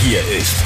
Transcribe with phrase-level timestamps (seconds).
[0.00, 0.56] Hier ist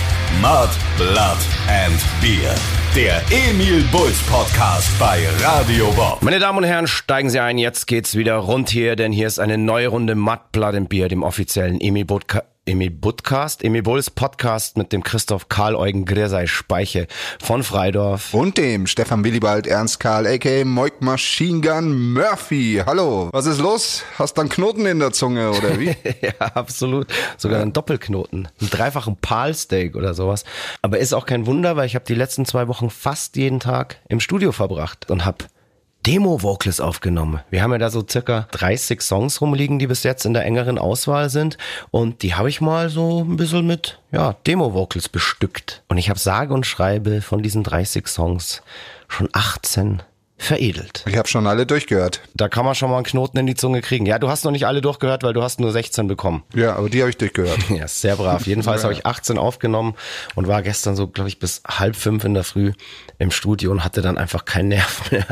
[0.42, 2.54] Mud, Blood and Beer.
[2.94, 6.20] Der Emil Bulls Podcast bei Radio Bob.
[6.20, 7.56] Meine Damen und Herren, steigen Sie ein.
[7.56, 11.08] Jetzt geht's wieder rund hier, denn hier ist eine neue Runde Mud, Blood and Beer,
[11.08, 12.51] dem offiziellen Emil Podcast.
[12.64, 17.08] Emil Budcast, Emil Bulls Podcast mit dem Christoph Karl Eugen Gresei Speiche
[17.42, 18.32] von Freidorf.
[18.34, 20.64] Und dem Stefan Willibald Ernst Karl, a.k.a.
[20.64, 22.80] Moik Machine Gun Murphy.
[22.86, 24.04] Hallo, was ist los?
[24.16, 25.96] Hast du einen Knoten in der Zunge oder wie?
[26.20, 27.08] ja, absolut.
[27.36, 28.46] Sogar einen Doppelknoten.
[28.60, 30.44] Einen dreifachen Palsteak oder sowas.
[30.82, 33.96] Aber ist auch kein Wunder, weil ich habe die letzten zwei Wochen fast jeden Tag
[34.08, 35.46] im Studio verbracht und habe
[36.06, 37.40] Demo-Vocals aufgenommen.
[37.50, 40.78] Wir haben ja da so circa 30 Songs rumliegen, die bis jetzt in der engeren
[40.78, 41.58] Auswahl sind.
[41.90, 45.82] Und die habe ich mal so ein bisschen mit ja, Demo-Vocals bestückt.
[45.88, 48.62] Und ich habe sage und schreibe von diesen 30 Songs
[49.08, 50.02] schon 18
[50.38, 51.04] veredelt.
[51.06, 52.20] Ich habe schon alle durchgehört.
[52.34, 54.06] Da kann man schon mal einen Knoten in die Zunge kriegen.
[54.06, 56.42] Ja, du hast noch nicht alle durchgehört, weil du hast nur 16 bekommen.
[56.54, 57.58] Ja, aber die habe ich durchgehört.
[57.72, 58.46] Ja, sehr brav.
[58.46, 59.94] Jedenfalls habe ich 18 aufgenommen
[60.34, 62.72] und war gestern so, glaube ich, bis halb fünf in der Früh
[63.18, 65.26] im Studio und hatte dann einfach keinen Nerv mehr,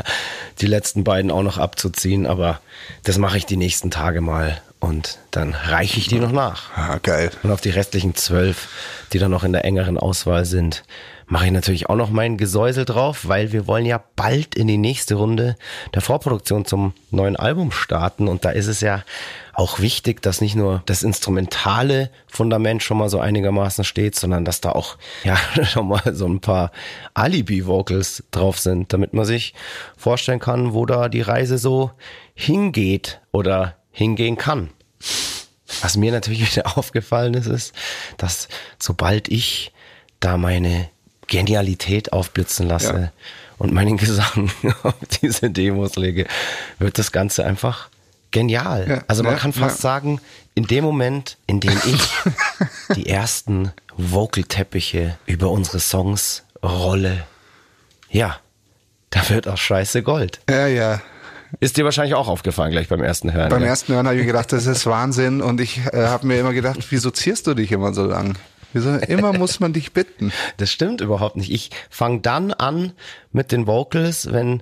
[0.59, 2.25] die letzten beiden auch noch abzuziehen.
[2.25, 2.61] Aber
[3.03, 6.75] das mache ich die nächsten Tage mal und dann reiche ich die noch nach.
[6.75, 7.29] Ah, geil.
[7.43, 8.67] Und auf die restlichen zwölf,
[9.13, 10.83] die dann noch in der engeren Auswahl sind,
[11.31, 14.77] mache ich natürlich auch noch mein Gesäusel drauf, weil wir wollen ja bald in die
[14.77, 15.55] nächste Runde
[15.93, 18.27] der Vorproduktion zum neuen Album starten.
[18.27, 19.05] Und da ist es ja
[19.53, 24.59] auch wichtig, dass nicht nur das instrumentale Fundament schon mal so einigermaßen steht, sondern dass
[24.59, 26.71] da auch ja schon mal so ein paar
[27.13, 29.53] Alibi-Vocals drauf sind, damit man sich
[29.95, 31.91] vorstellen kann, wo da die Reise so
[32.33, 34.69] hingeht oder hingehen kann.
[35.79, 37.73] Was mir natürlich wieder aufgefallen ist, ist,
[38.17, 39.71] dass sobald ich
[40.19, 40.89] da meine
[41.31, 43.11] Genialität aufblitzen lasse ja.
[43.57, 44.51] und meinen Gesang
[44.83, 46.27] auf diese Demos lege,
[46.77, 47.89] wird das Ganze einfach
[48.31, 48.85] genial.
[48.87, 50.19] Ja, also man ja, kann fast sagen,
[50.55, 57.23] in dem Moment, in dem ich die ersten Vocal-Teppiche über unsere Songs rolle,
[58.09, 58.37] ja,
[59.09, 60.41] da wird auch scheiße Gold.
[60.49, 61.01] Ja, ja.
[61.61, 63.49] Ist dir wahrscheinlich auch aufgefallen gleich beim ersten Hören.
[63.49, 63.69] Beim ja?
[63.69, 66.79] ersten Hören habe ich gedacht, das ist Wahnsinn und ich äh, habe mir immer gedacht,
[66.89, 68.37] wieso zierst du dich immer so lang?
[68.73, 68.95] Wieso?
[68.95, 70.31] Immer muss man dich bitten.
[70.57, 71.51] Das stimmt überhaupt nicht.
[71.51, 72.93] Ich fange dann an
[73.31, 74.61] mit den Vocals, wenn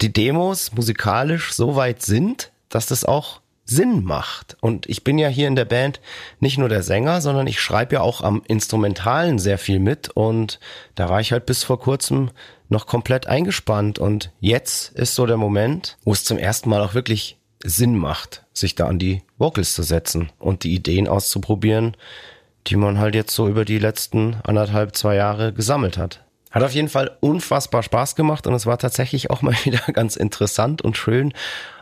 [0.00, 4.56] die Demos musikalisch so weit sind, dass das auch Sinn macht.
[4.60, 6.00] Und ich bin ja hier in der Band
[6.40, 10.08] nicht nur der Sänger, sondern ich schreibe ja auch am Instrumentalen sehr viel mit.
[10.08, 10.58] Und
[10.96, 12.30] da war ich halt bis vor kurzem
[12.68, 13.98] noch komplett eingespannt.
[13.98, 18.44] Und jetzt ist so der Moment, wo es zum ersten Mal auch wirklich Sinn macht,
[18.52, 21.96] sich da an die Vocals zu setzen und die Ideen auszuprobieren,
[22.66, 26.24] die man halt jetzt so über die letzten anderthalb, zwei Jahre gesammelt hat.
[26.50, 30.16] Hat auf jeden Fall unfassbar Spaß gemacht und es war tatsächlich auch mal wieder ganz
[30.16, 31.32] interessant und schön,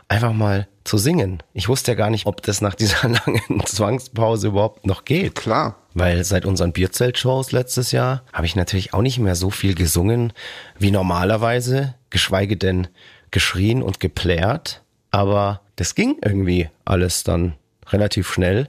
[0.07, 1.43] einfach mal zu singen.
[1.53, 5.35] Ich wusste ja gar nicht, ob das nach dieser langen Zwangspause überhaupt noch geht.
[5.35, 5.75] Klar.
[5.93, 10.33] Weil seit unseren Bierzelt-Shows letztes Jahr habe ich natürlich auch nicht mehr so viel gesungen
[10.77, 12.87] wie normalerweise, geschweige denn
[13.31, 14.81] geschrien und geplärt.
[15.11, 17.53] Aber das ging irgendwie alles dann
[17.91, 18.67] relativ schnell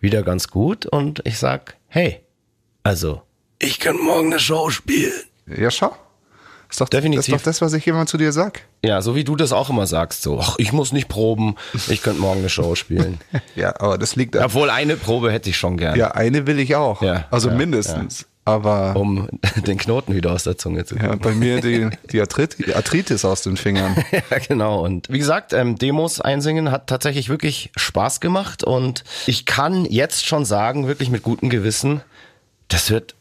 [0.00, 2.20] wieder ganz gut und ich sag, hey,
[2.82, 3.22] also,
[3.58, 5.12] ich kann morgen eine Show spielen.
[5.46, 5.94] Ja, schau.
[6.70, 7.18] Ist doch, Definitiv.
[7.18, 8.60] Das ist doch das, was ich immer zu dir sag.
[8.84, 11.56] Ja, so wie du das auch immer sagst, so, ach, ich muss nicht proben,
[11.88, 13.18] ich könnte morgen eine Show spielen.
[13.56, 14.36] ja, aber das liegt...
[14.36, 15.96] Obwohl eine Probe hätte ich schon gern.
[15.96, 17.00] Ja, eine will ich auch.
[17.00, 18.20] Ja, also ja, mindestens.
[18.20, 18.26] Ja.
[18.48, 19.28] Aber um
[19.66, 21.10] den Knoten wieder aus der Zunge zu kriegen.
[21.10, 23.96] Ja, bei mir die, die, Arthrit, die Arthritis aus den Fingern.
[24.30, 24.84] ja, genau.
[24.84, 28.64] Und wie gesagt, ähm, Demos einsingen hat tatsächlich wirklich Spaß gemacht.
[28.64, 32.00] Und ich kann jetzt schon sagen, wirklich mit gutem Gewissen,
[32.68, 33.14] das wird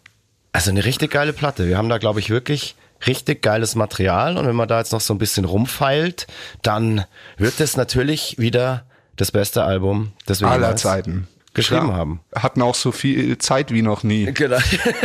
[0.54, 1.68] also eine richtig geile Platte.
[1.68, 4.38] Wir haben da, glaube ich, wirklich richtig geiles Material.
[4.38, 6.28] Und wenn man da jetzt noch so ein bisschen rumfeilt,
[6.62, 7.06] dann
[7.38, 8.86] wird das natürlich wieder
[9.18, 11.28] das beste Album, das wir aller Zeiten
[11.58, 12.22] geschrieben Klar, haben.
[12.34, 14.32] Hatten auch so viel Zeit wie noch nie.
[14.32, 14.58] Genau.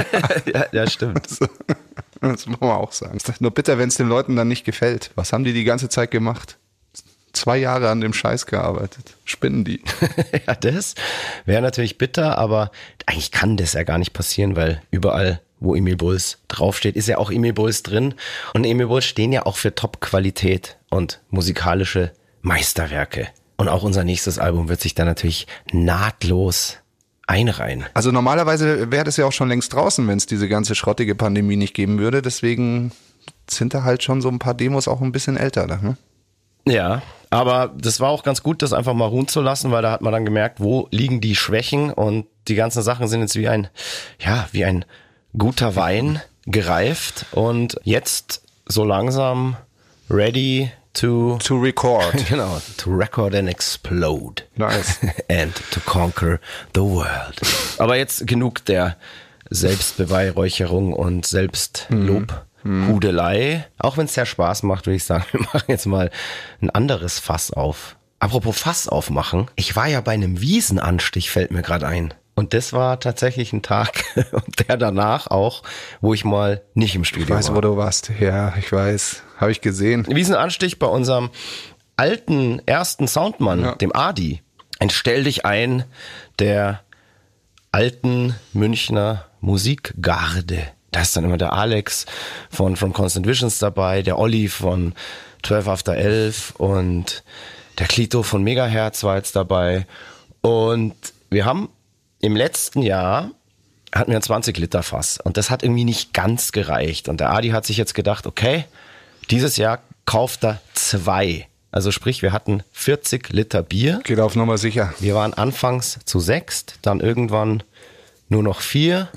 [0.54, 1.26] ja, ja, stimmt.
[2.20, 3.18] das muss man auch sagen.
[3.40, 5.10] Nur bitter, wenn es den Leuten dann nicht gefällt.
[5.16, 6.58] Was haben die die ganze Zeit gemacht?
[7.32, 9.16] Zwei Jahre an dem Scheiß gearbeitet.
[9.24, 9.82] Spinnen die.
[10.46, 10.94] ja, das
[11.46, 12.70] wäre natürlich bitter, aber
[13.06, 17.18] eigentlich kann das ja gar nicht passieren, weil überall wo Emil Bulls draufsteht, ist ja
[17.18, 18.14] auch Emil Bulls drin.
[18.52, 22.12] Und Emil Bulls stehen ja auch für Top-Qualität und musikalische
[22.42, 23.28] Meisterwerke.
[23.62, 26.78] Und auch unser nächstes Album wird sich da natürlich nahtlos
[27.28, 27.84] einreihen.
[27.94, 31.54] Also normalerweise wäre das ja auch schon längst draußen, wenn es diese ganze schrottige Pandemie
[31.54, 32.22] nicht geben würde.
[32.22, 32.90] Deswegen
[33.48, 35.68] sind da halt schon so ein paar Demos auch ein bisschen älter.
[35.68, 35.96] Ne?
[36.66, 39.92] Ja, aber das war auch ganz gut, das einfach mal ruhen zu lassen, weil da
[39.92, 43.46] hat man dann gemerkt, wo liegen die Schwächen und die ganzen Sachen sind jetzt wie
[43.46, 43.68] ein,
[44.18, 44.84] ja, wie ein
[45.38, 49.56] guter Wein gereift und jetzt so langsam
[50.10, 52.26] ready, to To record.
[52.28, 54.42] genau to record and explode.
[54.56, 54.98] Nice.
[55.28, 56.38] and to conquer
[56.74, 57.40] the world.
[57.78, 58.96] Aber jetzt genug der
[59.50, 63.66] Selbstbeweihräucherung und Selbstlobhudelei.
[63.78, 66.10] Auch wenn es sehr Spaß macht, würde ich sagen, wir machen jetzt mal
[66.60, 67.96] ein anderes Fass auf.
[68.18, 69.50] Apropos Fass aufmachen.
[69.56, 72.14] Ich war ja bei einem Wiesenanstich, fällt mir gerade ein.
[72.34, 75.62] Und das war tatsächlich ein Tag und der danach auch,
[76.00, 77.56] wo ich mal nicht im Studio Ich weiß, war.
[77.56, 78.10] wo du warst.
[78.20, 79.22] Ja, ich weiß.
[79.42, 80.06] Habe ich gesehen.
[80.08, 81.28] Wiesenanstich bei unserem
[81.96, 83.74] alten ersten Soundmann, Ja.
[83.74, 84.40] dem Adi.
[84.78, 85.84] Ein Stell dich ein
[86.38, 86.80] der
[87.72, 90.62] alten Münchner Musikgarde.
[90.92, 92.06] Da ist dann immer der Alex
[92.50, 94.94] von From Constant Visions dabei, der Olli von
[95.42, 97.24] 12 After 11 und
[97.78, 99.86] der Clito von Megahertz war jetzt dabei.
[100.40, 100.94] Und
[101.30, 101.68] wir haben
[102.20, 103.30] im letzten Jahr
[103.92, 107.08] hatten wir ein 20 Liter Fass und das hat irgendwie nicht ganz gereicht.
[107.08, 108.64] Und der Adi hat sich jetzt gedacht, okay,
[109.32, 111.48] dieses Jahr kauft er zwei.
[111.70, 114.00] Also sprich, wir hatten 40 Liter Bier.
[114.04, 114.92] Geht auf Nummer sicher.
[115.00, 117.62] Wir waren anfangs zu sechst, dann irgendwann
[118.28, 119.08] nur noch vier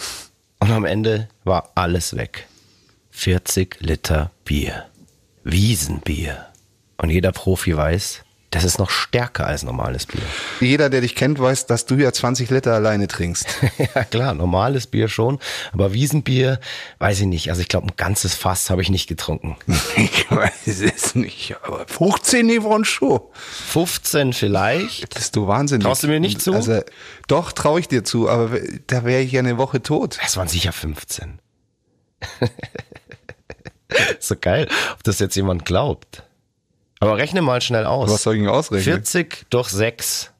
[0.59, 2.47] und am Ende war alles weg.
[3.11, 4.85] 40 Liter Bier.
[5.43, 6.47] Wiesenbier.
[6.97, 8.23] Und jeder Profi weiß,
[8.55, 10.21] das ist noch stärker als normales Bier.
[10.61, 13.45] Jeder, der dich kennt, weiß, dass du ja 20 Liter alleine trinkst.
[13.95, 15.39] ja klar, normales Bier schon,
[15.73, 16.61] aber Wiesenbier,
[16.99, 17.49] weiß ich nicht.
[17.49, 19.57] Also ich glaube, ein ganzes Fass habe ich nicht getrunken.
[19.97, 23.19] ich weiß es nicht, aber 15 Niveau schon.
[23.67, 25.13] 15 vielleicht.
[25.13, 25.85] Bist du wahnsinnig.
[25.85, 26.53] Traust du mir nicht zu?
[26.53, 26.81] Also,
[27.27, 28.57] doch, traue ich dir zu, aber
[28.87, 30.17] da wäre ich ja eine Woche tot.
[30.25, 31.39] Es waren sicher 15.
[34.19, 36.23] so geil, ob das jetzt jemand glaubt.
[36.99, 38.09] Aber rechne mal schnell aus.
[38.09, 38.83] Was soll ich denn ausrechnen?
[38.83, 40.31] 40 durch 6.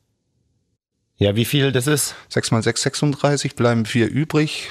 [1.18, 2.16] Ja, wie viel das ist?
[2.30, 4.70] 6 mal 6, 36, bleiben 4 übrig.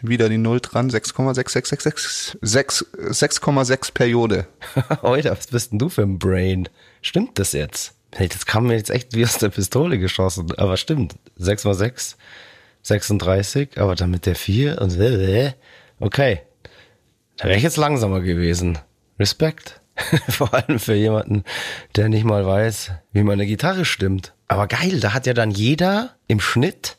[0.00, 2.38] Wieder die 0 dran, 6,6666.
[2.40, 4.46] 6 6,6 Periode.
[5.02, 6.68] Heute, was bist denn du für ein Brain?
[7.02, 7.94] Stimmt das jetzt?
[8.14, 10.52] Hey, das kam mir jetzt echt wie aus der Pistole geschossen.
[10.58, 11.14] Aber stimmt.
[11.36, 12.16] 6 mal 6,
[12.82, 14.98] 36, aber dann mit der 4 und
[16.00, 16.40] okay.
[17.36, 18.78] Da wäre ich jetzt langsamer gewesen.
[19.18, 19.81] Respekt.
[20.28, 21.44] Vor allem für jemanden,
[21.96, 24.32] der nicht mal weiß, wie man eine Gitarre stimmt.
[24.48, 26.96] Aber geil, da hat ja dann jeder im Schnitt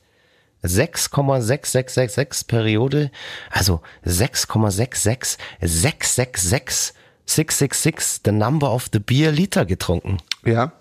[0.63, 3.11] 6,6666 Periode,
[3.49, 6.93] also 6,66 666
[7.25, 10.17] 666 the number of the beer Liter getrunken.
[10.45, 10.73] Ja.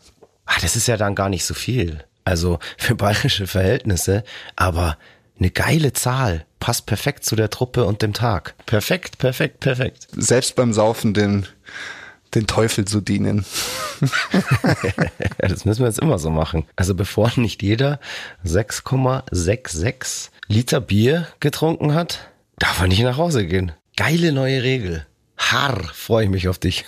[0.44, 2.05] Ah, das ist ja dann gar nicht so viel.
[2.25, 4.23] Also für bayerische Verhältnisse,
[4.56, 4.97] aber
[5.38, 6.47] eine geile Zahl.
[6.61, 8.55] Passt perfekt zu der Truppe und dem Tag.
[8.67, 10.06] Perfekt, perfekt, perfekt.
[10.12, 11.47] Selbst beim Saufen den,
[12.34, 13.44] den Teufel zu dienen.
[15.38, 16.64] Das müssen wir jetzt immer so machen.
[16.76, 18.00] Also bevor nicht jeder
[18.44, 23.73] 6,66 Liter Bier getrunken hat, darf er nicht nach Hause gehen.
[23.96, 25.06] Geile neue Regel.
[25.37, 26.84] Harr, freue ich mich auf dich.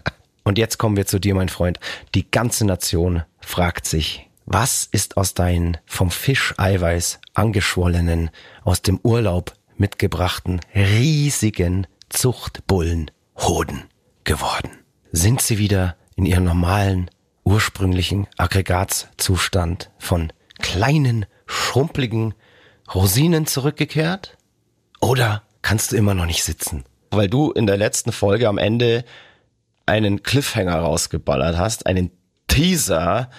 [0.44, 1.80] Und jetzt kommen wir zu dir, mein Freund.
[2.14, 8.30] Die ganze Nation fragt sich, was ist aus deinen vom Fischeiweiß angeschwollenen,
[8.62, 13.84] aus dem Urlaub mitgebrachten riesigen Zuchtbullen Hoden
[14.24, 14.83] geworden?
[15.16, 17.08] Sind sie wieder in ihren normalen,
[17.44, 22.34] ursprünglichen Aggregatzustand von kleinen, schrumpeligen
[22.92, 24.36] Rosinen zurückgekehrt?
[25.00, 26.82] Oder kannst du immer noch nicht sitzen?
[27.12, 29.04] Weil du in der letzten Folge am Ende
[29.86, 32.10] einen Cliffhanger rausgeballert hast, einen
[32.48, 33.30] Teaser,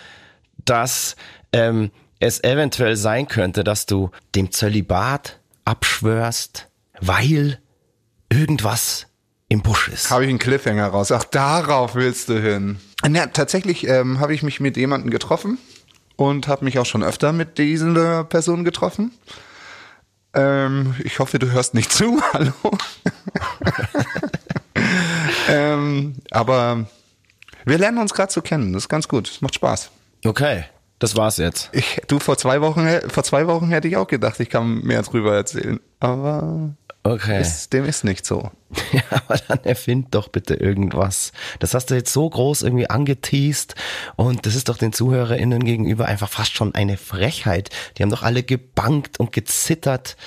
[0.63, 1.17] dass
[1.51, 1.91] ähm,
[2.21, 6.69] es eventuell sein könnte, dass du dem Zölibat abschwörst,
[7.01, 7.59] weil
[8.29, 9.07] irgendwas
[9.47, 10.09] im Busch ist.
[10.11, 11.11] Habe ich einen Cliffhanger raus.
[11.11, 12.79] Ach, darauf willst du hin.
[13.07, 15.57] Ja, tatsächlich ähm, habe ich mich mit jemandem getroffen
[16.15, 19.11] und habe mich auch schon öfter mit dieser Person getroffen.
[20.33, 22.21] Ähm, ich hoffe, du hörst nicht zu.
[22.33, 22.53] Hallo.
[25.49, 26.85] ähm, aber
[27.65, 28.73] wir lernen uns gerade so kennen.
[28.73, 29.29] Das ist ganz gut.
[29.29, 29.91] Das macht Spaß.
[30.25, 30.65] Okay,
[30.99, 31.69] das war's jetzt.
[31.71, 35.03] Ich, du vor zwei Wochen, vor zwei Wochen hätte ich auch gedacht, ich kann mehr
[35.03, 35.79] drüber erzählen.
[35.99, 37.39] Aber Okay.
[37.39, 38.51] ist, dem ist nicht so.
[38.91, 41.31] Ja, aber dann erfind doch bitte irgendwas.
[41.59, 43.75] Das hast du jetzt so groß irgendwie angeteased
[44.15, 47.69] und das ist doch den ZuhörerInnen gegenüber einfach fast schon eine Frechheit.
[47.97, 50.17] Die haben doch alle gebankt und gezittert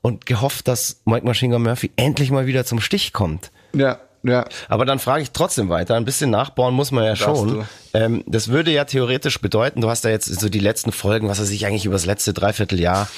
[0.00, 3.50] und gehofft, dass Mike Machine Gun Murphy endlich mal wieder zum Stich kommt.
[3.74, 4.46] Ja, ja.
[4.68, 5.94] Aber dann frage ich trotzdem weiter.
[5.96, 7.66] Ein bisschen nachbauen muss man ja schon.
[7.94, 11.38] Ähm, das würde ja theoretisch bedeuten, du hast ja jetzt so die letzten Folgen, was
[11.38, 13.08] er sich eigentlich über das letzte Dreivierteljahr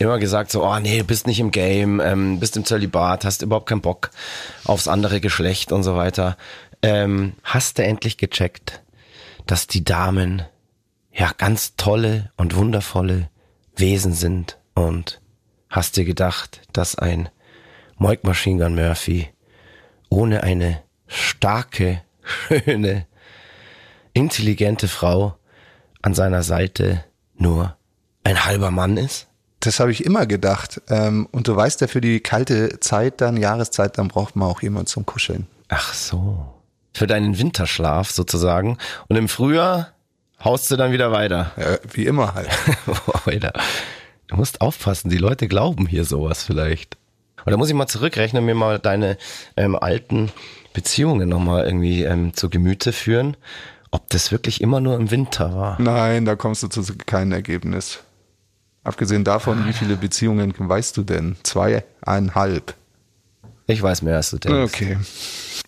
[0.00, 3.68] immer gesagt, so, oh nee, bist nicht im Game, ähm, bist im Zölibat, hast überhaupt
[3.68, 4.10] keinen Bock
[4.64, 6.36] aufs andere Geschlecht und so weiter.
[6.82, 8.82] Ähm, hast du endlich gecheckt,
[9.46, 10.42] dass die Damen
[11.12, 13.30] ja ganz tolle und wundervolle
[13.76, 15.20] Wesen sind und
[15.70, 17.28] hast dir gedacht, dass ein
[17.96, 19.28] Moik Machine Gun Murphy
[20.08, 22.02] ohne eine starke,
[22.48, 23.06] schöne
[24.12, 25.38] intelligente Frau
[26.02, 27.76] an seiner Seite nur
[28.24, 29.28] ein halber Mann ist?
[29.66, 30.80] Das habe ich immer gedacht.
[30.88, 34.62] Ähm, und du weißt ja, für die kalte Zeit, dann Jahreszeit, dann braucht man auch
[34.62, 35.48] jemanden zum Kuscheln.
[35.68, 36.46] Ach so.
[36.94, 38.78] Für deinen Winterschlaf sozusagen.
[39.08, 39.92] Und im Frühjahr
[40.42, 41.50] haust du dann wieder weiter.
[41.56, 42.48] Ja, wie immer halt.
[43.26, 43.52] Alter.
[44.28, 46.96] Du musst aufpassen, die Leute glauben hier sowas vielleicht.
[47.44, 49.18] Und da muss ich mal zurückrechnen, mir mal deine
[49.56, 50.30] ähm, alten
[50.74, 53.36] Beziehungen nochmal irgendwie ähm, zu Gemüte führen,
[53.90, 55.82] ob das wirklich immer nur im Winter war.
[55.82, 58.04] Nein, da kommst du zu keinem Ergebnis.
[58.86, 61.34] Abgesehen davon, wie viele Beziehungen weißt du denn?
[61.42, 62.74] Zweieinhalb.
[63.66, 64.74] Ich weiß mehr, als du denkst.
[64.74, 64.96] Okay.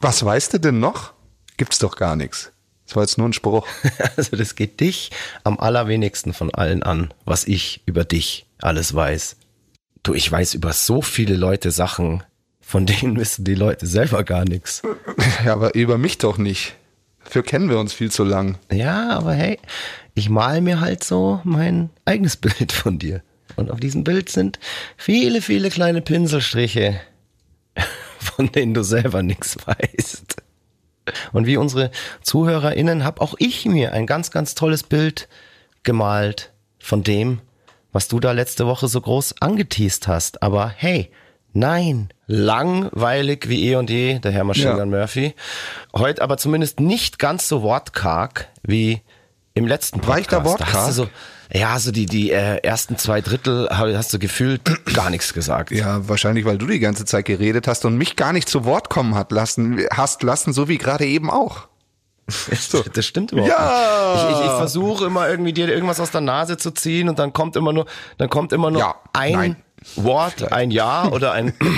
[0.01, 1.15] Was weißt du denn noch?
[1.57, 2.53] Gibt's doch gar nichts.
[2.87, 3.67] Das war jetzt nur ein Spruch.
[4.17, 5.11] Also das geht dich
[5.43, 9.35] am allerwenigsten von allen an, was ich über dich alles weiß.
[10.05, 12.23] Du, ich weiß über so viele Leute Sachen,
[12.61, 14.83] von denen wissen die Leute selber gar nichts.
[15.45, 16.77] Ja, aber über mich doch nicht.
[17.25, 18.59] Dafür kennen wir uns viel zu lang.
[18.71, 19.59] Ja, aber hey,
[20.19, 23.23] ich mal mir halt so mein eigenes Bild von dir.
[23.57, 24.59] Und auf diesem Bild sind
[24.97, 27.01] viele, viele kleine Pinselstriche,
[28.19, 30.37] von denen du selber nichts weißt.
[31.33, 31.91] Und wie unsere
[32.23, 35.29] ZuhörerInnen habe auch ich mir ein ganz, ganz tolles Bild
[35.83, 37.41] gemalt von dem,
[37.93, 40.43] was du da letzte Woche so groß angeteased hast.
[40.43, 41.11] Aber hey,
[41.53, 44.87] nein, langweilig wie eh und je, der Herr Machine Ja.
[44.87, 45.35] Murphy.
[45.95, 49.01] Heute aber zumindest nicht ganz so wortkarg wie
[49.59, 50.09] im letzten Podcast.
[50.11, 50.93] War ich da wortkarg?
[50.93, 51.09] so,
[51.53, 54.63] ja, so die, die äh, ersten zwei Drittel hast du gefühlt
[54.95, 55.71] gar nichts gesagt.
[55.71, 58.91] Ja, wahrscheinlich, weil du die ganze Zeit geredet hast und mich gar nicht zu Wort
[58.91, 61.69] kommen hat lassen, hast lassen, so wie gerade eben auch.
[62.61, 62.83] So.
[62.93, 64.13] Das stimmt überhaupt Ja.
[64.15, 64.25] nicht.
[64.25, 67.33] Ich, ich, ich versuche immer irgendwie dir irgendwas aus der Nase zu ziehen und dann
[67.33, 67.87] kommt immer nur,
[68.19, 69.57] dann kommt immer nur Ja, ein nein.
[69.97, 71.55] Wort, ein Ja oder ein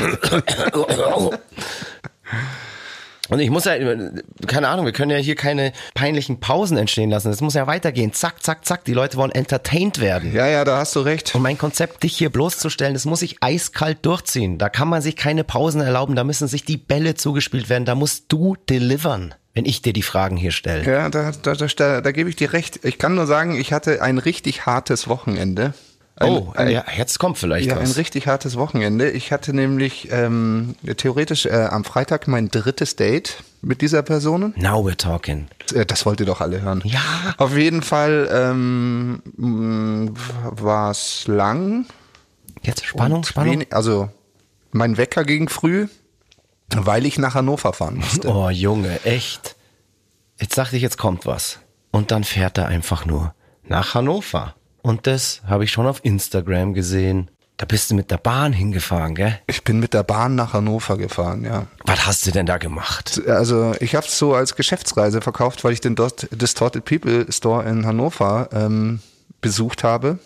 [3.30, 3.74] Und ich muss ja,
[4.46, 7.30] keine Ahnung, wir können ja hier keine peinlichen Pausen entstehen lassen.
[7.30, 8.12] Es muss ja weitergehen.
[8.12, 8.84] Zack, zack, zack.
[8.84, 10.34] Die Leute wollen entertained werden.
[10.34, 11.34] Ja, ja, da hast du recht.
[11.34, 14.58] Und mein Konzept, dich hier bloßzustellen, das muss sich eiskalt durchziehen.
[14.58, 17.94] Da kann man sich keine Pausen erlauben, da müssen sich die Bälle zugespielt werden, da
[17.94, 20.84] musst du delivern, wenn ich dir die Fragen hier stelle.
[20.84, 22.84] Ja, da, da, da, da, da gebe ich dir recht.
[22.84, 25.74] Ich kann nur sagen, ich hatte ein richtig hartes Wochenende.
[26.20, 27.96] Ein, oh, ein, ja, jetzt kommt vielleicht ja, ein was.
[27.96, 29.10] richtig hartes Wochenende.
[29.10, 34.52] Ich hatte nämlich ähm, theoretisch äh, am Freitag mein drittes Date mit dieser Person.
[34.56, 35.48] Now we're talking.
[35.74, 36.82] Äh, Das wollt ihr doch alle hören.
[36.84, 37.00] Ja.
[37.38, 41.86] Auf jeden Fall ähm, war es lang.
[42.62, 43.52] Jetzt Spannung, und Spannung.
[43.54, 44.10] wenig- also
[44.72, 45.88] mein Wecker ging früh,
[46.76, 48.28] weil ich nach Hannover fahren musste.
[48.32, 49.56] Oh, Junge, echt.
[50.38, 51.58] Jetzt dachte ich, jetzt kommt was.
[51.90, 53.34] Und dann fährt er einfach nur
[53.64, 54.54] nach Hannover.
[54.82, 57.30] Und das habe ich schon auf Instagram gesehen.
[57.56, 59.38] Da bist du mit der Bahn hingefahren, gell?
[59.46, 61.66] Ich bin mit der Bahn nach Hannover gefahren, ja.
[61.84, 63.20] Was hast du denn da gemacht?
[63.26, 67.68] Also ich habe es so als Geschäftsreise verkauft, weil ich den Dort Distorted People Store
[67.68, 69.00] in Hannover ähm,
[69.42, 70.18] besucht habe.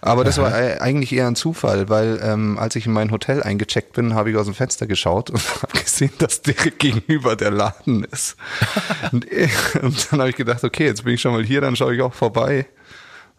[0.00, 3.42] Aber das war äh, eigentlich eher ein Zufall, weil ähm, als ich in mein Hotel
[3.42, 7.50] eingecheckt bin, habe ich aus dem Fenster geschaut und habe gesehen, dass direkt gegenüber der
[7.50, 8.36] Laden ist.
[9.12, 9.48] und, äh,
[9.80, 12.02] und dann habe ich gedacht, okay, jetzt bin ich schon mal hier, dann schaue ich
[12.02, 12.66] auch vorbei.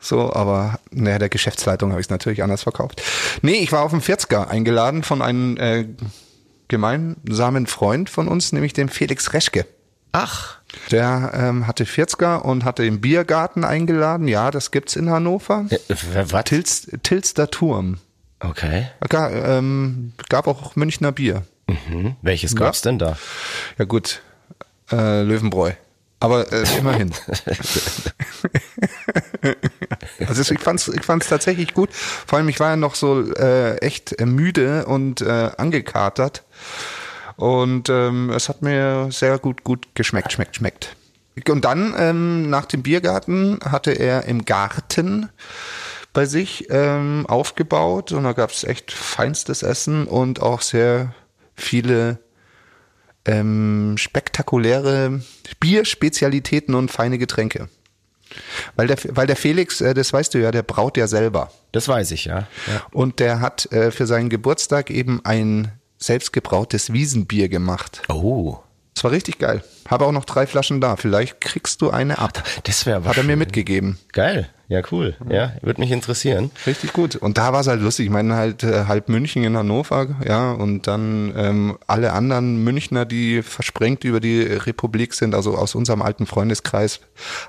[0.03, 3.01] So, aber naja, der Geschäftsleitung habe ich es natürlich anders verkauft.
[3.41, 5.85] Nee, ich war auf dem 40er eingeladen von einem äh,
[6.67, 9.65] gemeinsamen Freund von uns, nämlich dem Felix Reschke.
[10.11, 10.57] Ach,
[10.91, 14.27] Der ähm, hatte 40er und hatte im Biergarten eingeladen.
[14.27, 15.65] Ja, das gibt's in Hannover.
[15.69, 15.77] äh,
[16.31, 16.43] was?
[16.43, 17.97] Tils, Tilster Turm.
[18.41, 18.89] Okay.
[19.07, 21.43] Ga, ähm, gab auch Münchner Bier.
[21.69, 23.17] Hm, welches gab's denn da?
[23.77, 24.21] Ja gut,
[24.91, 25.71] äh, Löwenbräu.
[26.19, 27.11] Aber äh, immerhin.
[30.27, 31.89] also ich fand's, ich fand's tatsächlich gut.
[31.93, 36.43] Vor allem ich war ja noch so äh, echt äh, müde und äh, angekatert.
[37.35, 40.95] Und ähm, es hat mir sehr gut, gut geschmeckt, schmeckt, schmeckt.
[41.49, 45.29] Und dann ähm, nach dem Biergarten hatte er im Garten
[46.13, 51.15] bei sich ähm, aufgebaut und da gab's echt feinstes Essen und auch sehr
[51.55, 52.19] viele
[53.25, 55.21] ähm, spektakuläre
[55.59, 57.67] Bierspezialitäten und feine Getränke.
[58.75, 61.51] Weil der, weil der Felix, äh, das weißt du ja, der braut ja selber.
[61.71, 62.47] Das weiß ich, ja.
[62.67, 62.83] ja.
[62.91, 68.01] Und der hat äh, für seinen Geburtstag eben ein selbstgebrautes Wiesenbier gemacht.
[68.09, 68.57] Oh,
[68.93, 69.63] Das war richtig geil.
[69.87, 70.95] Habe auch noch drei Flaschen da.
[70.95, 72.43] Vielleicht kriegst du eine ab.
[72.63, 73.11] das wäre was.
[73.11, 73.97] Hat er mir mitgegeben.
[74.11, 75.15] Geil, ja cool.
[75.29, 76.51] Ja, würde mich interessieren.
[76.67, 77.15] Richtig gut.
[77.15, 78.05] Und da war es halt lustig.
[78.05, 83.05] Ich meine halt äh, halb München in Hannover, ja, und dann ähm, alle anderen Münchner,
[83.05, 86.99] die versprengt über die Republik sind, also aus unserem alten Freundeskreis,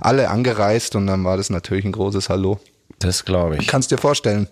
[0.01, 2.59] alle angereist und dann war das natürlich ein großes Hallo.
[2.99, 3.67] Das glaube ich.
[3.67, 4.49] Kannst dir vorstellen.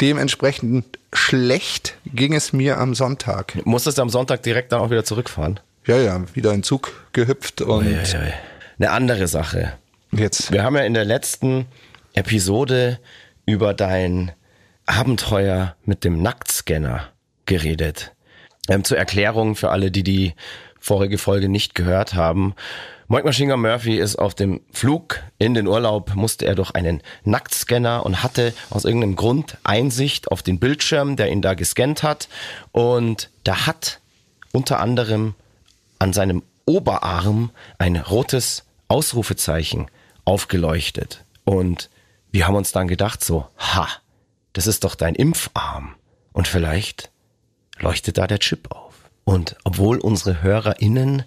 [0.00, 3.64] Dementsprechend schlecht ging es mir am Sonntag.
[3.64, 5.60] Musstest du am Sonntag direkt dann auch wieder zurückfahren?
[5.86, 8.32] Ja, ja, wieder in den Zug gehüpft und Uiuiui.
[8.78, 9.74] eine andere Sache.
[10.12, 10.50] Jetzt.
[10.50, 11.66] Wir haben ja in der letzten
[12.14, 12.98] Episode
[13.44, 14.32] über dein
[14.86, 17.10] Abenteuer mit dem Nacktscanner
[17.44, 18.14] geredet.
[18.68, 20.32] Ähm, zur Erklärung für alle, die die
[20.80, 22.54] vorige Folge nicht gehört haben.
[23.08, 27.02] Mike Machine Gun Murphy ist auf dem Flug in den Urlaub, musste er durch einen
[27.24, 32.28] Nacktscanner und hatte aus irgendeinem Grund Einsicht auf den Bildschirm, der ihn da gescannt hat.
[32.72, 34.00] Und da hat
[34.52, 35.34] unter anderem
[36.04, 39.86] an seinem Oberarm ein rotes Ausrufezeichen
[40.26, 41.24] aufgeleuchtet.
[41.44, 41.88] Und
[42.30, 43.88] wir haben uns dann gedacht so, ha,
[44.52, 45.94] das ist doch dein Impfarm.
[46.34, 47.10] Und vielleicht
[47.78, 48.92] leuchtet da der Chip auf.
[49.24, 51.22] Und obwohl unsere HörerInnen,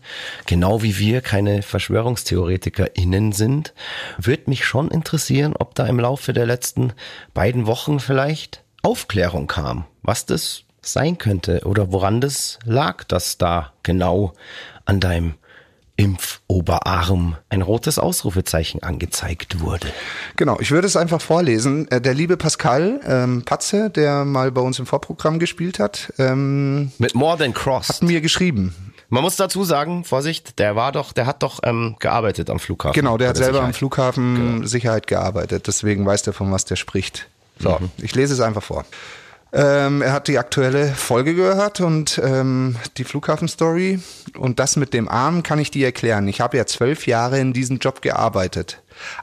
[0.45, 3.73] genau wie wir, keine VerschwörungstheoretikerInnen sind,
[4.19, 6.93] wird mich schon interessieren, ob da im Laufe der letzten
[7.33, 13.71] beiden Wochen vielleicht Aufklärung kam, was das sein könnte oder woran das lag, dass da
[13.83, 14.33] genau
[14.85, 15.33] an deinem
[15.99, 19.87] Impfoberarm ein rotes Ausrufezeichen angezeigt wurde.
[20.35, 21.89] Genau, ich würde es einfach vorlesen.
[21.89, 26.91] Äh, Der liebe Pascal ähm, Patze, der mal bei uns im Vorprogramm gespielt hat, ähm,
[26.99, 27.89] Mit More Than Cross.
[27.89, 28.75] hat mir geschrieben.
[29.09, 32.93] Man muss dazu sagen, Vorsicht, der war doch, der hat doch ähm, gearbeitet am Flughafen.
[32.93, 33.75] Genau, der hat der selber am Sicherheit.
[33.77, 37.27] Flughafen Sicherheit gearbeitet, deswegen weiß der, von was der spricht.
[37.57, 38.85] So, ich lese es einfach vor.
[39.53, 43.99] Ähm, er hat die aktuelle Folge gehört und ähm, die Flughafenstory.
[44.37, 46.27] Und das mit dem Arm kann ich dir erklären.
[46.27, 48.81] Ich habe ja zwölf Jahre in diesem Job gearbeitet.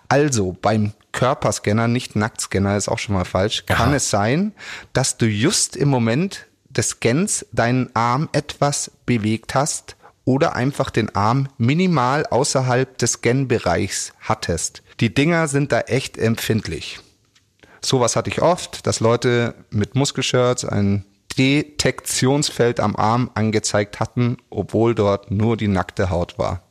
[0.09, 3.97] Also beim Körperscanner, nicht Nacktscanner, ist auch schon mal falsch, kann Aha.
[3.97, 4.53] es sein,
[4.93, 11.15] dass du just im Moment des Scans deinen Arm etwas bewegt hast oder einfach den
[11.15, 14.83] Arm minimal außerhalb des Scan-Bereichs hattest.
[15.01, 17.01] Die Dinger sind da echt empfindlich.
[17.85, 21.05] Sowas hatte ich oft, dass Leute mit Muskelshirts ein
[21.37, 26.63] Detektionsfeld am Arm angezeigt hatten, obwohl dort nur die nackte Haut war.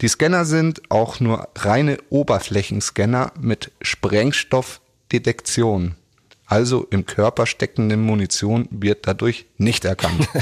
[0.00, 5.94] Die Scanner sind auch nur reine Oberflächenscanner mit Sprengstoffdetektion.
[6.50, 10.28] Also im Körper steckende Munition wird dadurch nicht erkannt.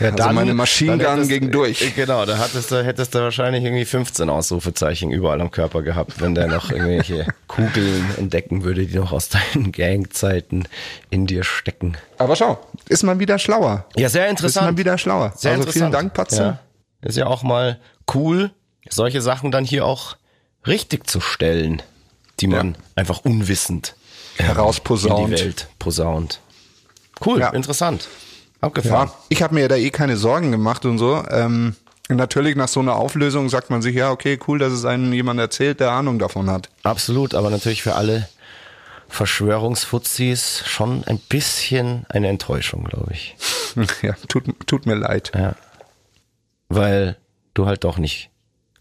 [0.00, 1.94] Ja, Also meine Machine Gun hättest- ging durch.
[1.94, 6.34] Genau, da hattest du, hättest du wahrscheinlich irgendwie 15 Ausrufezeichen überall am Körper gehabt, wenn
[6.34, 10.64] der noch irgendwelche Kugeln entdecken würde, die noch aus deinen Gangzeiten
[11.10, 11.96] in dir stecken.
[12.18, 12.58] Aber schau,
[12.88, 13.86] ist man wieder schlauer.
[13.94, 14.66] Ja, sehr Ist interessant.
[14.66, 15.32] man wieder schlauer.
[15.36, 15.94] Sehr also vielen interessant.
[15.94, 16.42] Dank, Patze.
[16.42, 16.58] Ja.
[17.08, 17.78] Ist ja auch mal
[18.14, 18.50] cool,
[18.90, 20.16] solche Sachen dann hier auch
[20.66, 21.82] richtig zu stellen,
[22.40, 22.76] die man Ja.
[22.96, 23.94] einfach unwissend
[24.38, 25.30] Herausposaunt.
[25.30, 26.40] in die Welt posaunt.
[27.24, 27.50] Cool, Ja.
[27.50, 28.08] interessant.
[28.60, 29.08] Abgefahren.
[29.08, 31.24] Ja, ich habe mir da eh keine Sorgen gemacht und so.
[31.30, 31.74] Ähm,
[32.08, 35.40] natürlich nach so einer Auflösung sagt man sich, ja, okay, cool, dass es einem jemand
[35.40, 36.68] erzählt, der Ahnung davon hat.
[36.84, 38.28] Absolut, aber natürlich für alle
[39.08, 43.36] Verschwörungsfuzis schon ein bisschen eine Enttäuschung, glaube ich.
[44.02, 45.32] ja, tut, tut mir leid.
[45.34, 45.54] Ja.
[46.68, 47.16] Weil
[47.54, 48.30] du halt doch nicht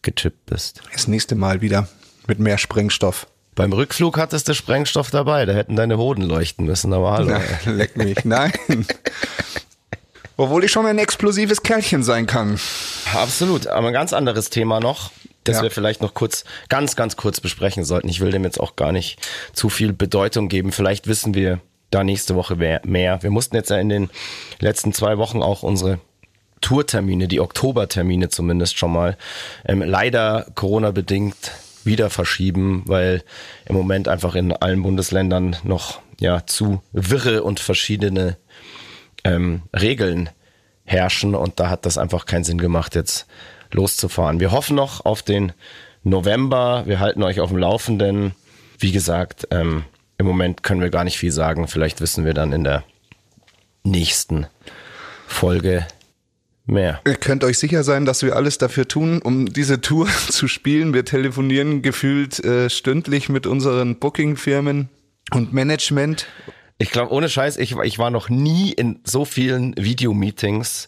[0.02, 0.82] gechippt bist.
[0.94, 1.88] Das nächste Mal wieder
[2.28, 3.28] mit mehr Sprengstoff.
[3.56, 7.38] Beim Rückflug hattest du Sprengstoff dabei, da hätten deine Hoden leuchten müssen, aber hallo.
[7.66, 8.24] Na, leck mich.
[8.24, 8.52] Nein.
[10.38, 12.60] Obwohl ich schon ein explosives Kerlchen sein kann.
[13.14, 15.12] Absolut, aber ein ganz anderes Thema noch,
[15.44, 15.64] das Ja.
[15.64, 18.08] wir vielleicht noch kurz, ganz, ganz kurz besprechen sollten.
[18.08, 19.20] Ich will dem jetzt auch gar nicht
[19.54, 20.72] zu viel Bedeutung geben.
[20.72, 21.60] Vielleicht wissen wir
[21.92, 23.22] da nächste Woche mehr.
[23.22, 24.10] Wir mussten jetzt ja in den
[24.60, 26.00] letzten zwei Wochen auch unsere
[26.62, 29.18] Tourtermine, die Oktobertermine zumindest schon mal,
[29.66, 31.52] ähm, leider Corona-bedingt
[31.86, 33.24] wieder verschieben, weil
[33.66, 38.38] im Moment einfach in allen Bundesländern noch ja zu wirre und verschiedene
[39.24, 40.30] ähm, Regeln
[40.84, 43.28] herrschen und da hat das einfach keinen Sinn gemacht, jetzt
[43.72, 44.40] loszufahren.
[44.40, 45.54] Wir hoffen noch auf den
[46.04, 46.84] November.
[46.86, 48.34] Wir halten euch auf dem Laufenden.
[48.80, 49.86] Wie gesagt, ähm,
[50.18, 51.68] im Moment können wir gar nicht viel sagen.
[51.68, 52.84] Vielleicht wissen wir dann in der
[53.84, 54.48] nächsten
[55.28, 55.88] Folge
[56.72, 57.02] mehr.
[57.06, 60.94] Ihr könnt euch sicher sein, dass wir alles dafür tun, um diese Tour zu spielen.
[60.94, 64.90] Wir telefonieren gefühlt äh, stündlich mit unseren Booking-Firmen
[65.34, 66.26] und Management.
[66.78, 70.88] Ich glaube, ohne Scheiß, ich, war- ich war noch nie in so vielen Videomeetings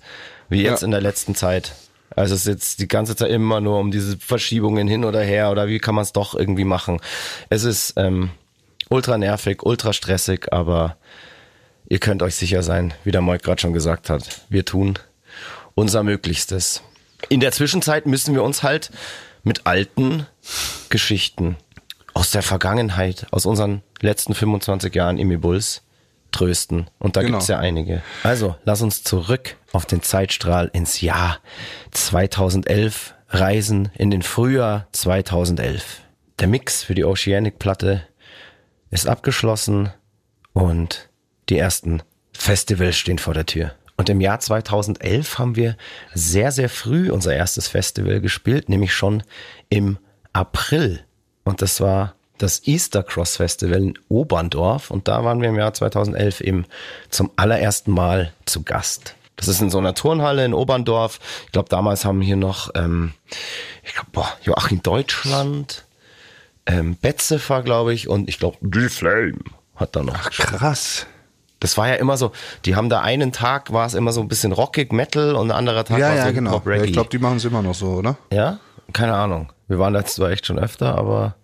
[0.49, 0.85] wie jetzt Ja.
[0.85, 1.73] in der letzten Zeit.
[2.15, 5.49] Also es ist jetzt die ganze Zeit immer nur um diese Verschiebungen hin oder her
[5.51, 6.99] oder wie kann man es doch irgendwie machen.
[7.49, 8.29] Es ist ähm,
[8.89, 10.97] ultra nervig, ultra stressig, aber
[11.89, 14.99] ihr könnt euch sicher sein, wie der Moik gerade schon gesagt hat, wir tun
[15.75, 16.81] unser Möglichstes.
[17.29, 18.91] In der Zwischenzeit müssen wir uns halt
[19.43, 20.25] mit alten
[20.89, 21.57] Geschichten
[22.13, 25.81] aus der Vergangenheit, aus unseren letzten 25 Jahren Imi Bulls
[26.31, 26.89] trösten.
[26.99, 27.33] Und da Genau.
[27.38, 28.01] gibt's ja einige.
[28.23, 31.39] Also, lass uns zurück auf den Zeitstrahl ins Jahr
[31.91, 36.01] 2011 reisen, in den Frühjahr 2011.
[36.39, 38.03] Der Mix für die Oceanic-Platte
[38.91, 39.91] ist abgeschlossen
[40.53, 41.09] und
[41.49, 42.01] die ersten
[42.33, 43.73] Festivals stehen vor der Tür.
[43.95, 45.77] Und im Jahr 2011 haben wir
[46.13, 49.23] sehr, sehr früh unser erstes Festival gespielt, nämlich schon
[49.69, 49.97] im
[50.34, 51.03] April.
[51.43, 54.89] Und das war das Easter Cross Festival in Oberndorf.
[54.89, 56.65] Und da waren wir im Jahr 2011 eben
[57.10, 59.15] zum allerersten Mal zu Gast.
[59.36, 61.19] Das ist in so einer Turnhalle in Oberndorf.
[61.45, 63.13] Ich glaube, damals haben hier noch, ähm,
[63.84, 65.86] ich glaube, Joachim Deutschland,
[66.65, 69.39] ähm, Betzefer, glaube ich, und ich glaube, The Flame
[69.75, 70.15] hat da noch.
[70.15, 71.08] Ach, krass.
[71.63, 72.34] Das war ja immer so,
[72.65, 75.58] die haben da einen Tag war es immer so ein bisschen rockig Metal und ein
[75.58, 76.52] anderer Tag Ja, war es ja, so genau.
[76.52, 76.86] Pop Ja, Reggae.
[76.88, 78.17] ich glaube, die machen es immer noch so, oder?
[78.34, 78.60] Ja?
[78.91, 79.49] Keine Ahnung.
[79.69, 81.36] Wir waren da zwar echt schon öfter, aber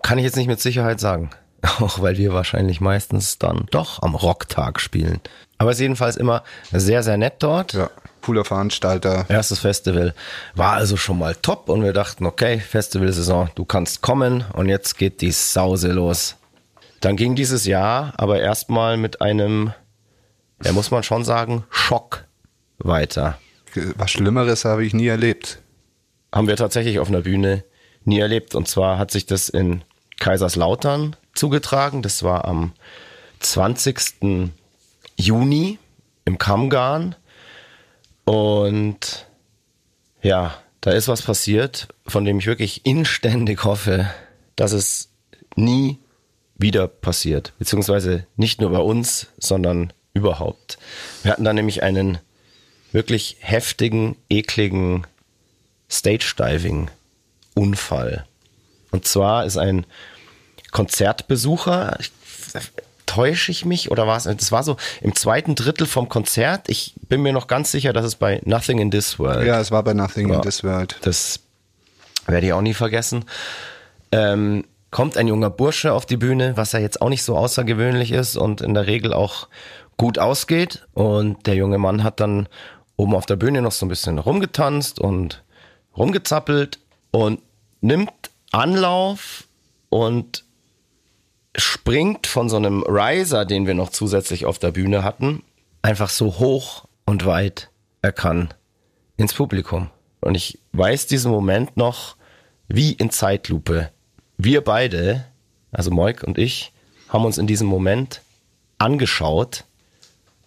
[0.00, 1.30] kann ich jetzt nicht mit Sicherheit sagen.
[1.80, 5.20] Auch weil wir wahrscheinlich meistens dann doch am Rocktag spielen.
[5.58, 7.72] Aber es ist jedenfalls immer sehr, sehr nett dort.
[7.72, 7.90] Ja.
[8.22, 9.26] Cooler Veranstalter.
[9.28, 10.14] Erstes Festival
[10.54, 14.98] war also schon mal top und wir dachten, okay, Festivalsaison, du kannst kommen und jetzt
[14.98, 16.36] geht die Sause los.
[17.04, 19.74] Dann ging dieses Jahr aber erstmal mit einem,
[20.64, 22.24] ja muss man schon sagen, Schock
[22.78, 23.38] weiter.
[23.96, 25.60] Was Schlimmeres habe ich nie erlebt.
[26.32, 27.62] haben wir tatsächlich auf einer Bühne
[28.04, 28.54] nie erlebt.
[28.54, 29.82] Und zwar hat sich das in
[30.18, 32.00] Kaiserslautern zugetragen.
[32.00, 32.72] Das war am
[33.40, 34.50] 20.
[35.16, 35.78] Juni
[36.24, 37.16] im Kammgarn.
[38.24, 39.26] Und
[40.22, 44.08] ja, da ist was passiert, von dem ich wirklich inständig hoffe,
[44.56, 45.10] dass es
[45.54, 45.98] nie
[46.56, 47.52] wieder passiert.
[47.58, 50.78] Beziehungsweise nicht nur bei uns, sondern überhaupt.
[51.22, 52.18] Wir hatten da nämlich einen
[52.92, 55.06] wirklich heftigen, ekligen
[55.90, 58.24] Stage-Diving-Unfall.
[58.90, 59.86] Und zwar ist ein
[60.70, 62.12] Konzertbesucher, ich,
[63.06, 66.68] täusche ich mich oder war es, das war so im zweiten Drittel vom Konzert.
[66.68, 69.46] Ich bin mir noch ganz sicher, dass es bei Nothing in This World.
[69.46, 70.36] Ja, es war bei Nothing Ja.
[70.36, 70.96] in This World.
[71.02, 71.40] Das
[72.26, 73.24] werde ich auch nie vergessen.
[74.12, 78.12] Ähm, kommt ein junger Bursche auf die Bühne, was ja jetzt auch nicht so außergewöhnlich
[78.12, 79.48] ist und in der Regel auch
[79.96, 80.86] gut ausgeht.
[80.92, 82.48] Und der junge Mann hat dann
[82.94, 85.42] oben auf der Bühne noch so ein bisschen rumgetanzt und
[85.96, 86.78] rumgezappelt
[87.10, 87.40] und
[87.80, 88.12] nimmt
[88.52, 89.48] Anlauf
[89.88, 90.44] und
[91.56, 95.42] springt von so einem Riser, den wir noch zusätzlich auf der Bühne hatten,
[95.82, 97.68] einfach so hoch und weit
[98.00, 98.54] er kann
[99.16, 99.90] ins Publikum.
[100.20, 102.14] Und ich weiß diesen Moment noch
[102.68, 103.90] wie in Zeitlupe.
[104.36, 105.24] Wir beide,
[105.72, 106.72] also Moik und ich,
[107.08, 108.20] haben uns in diesem Moment
[108.78, 109.64] angeschaut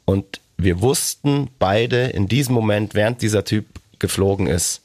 [0.06, 3.65] und wir wussten beide in diesem Moment, während dieser Typ
[4.00, 4.82] geflogen ist,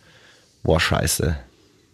[0.62, 1.36] boah, scheiße,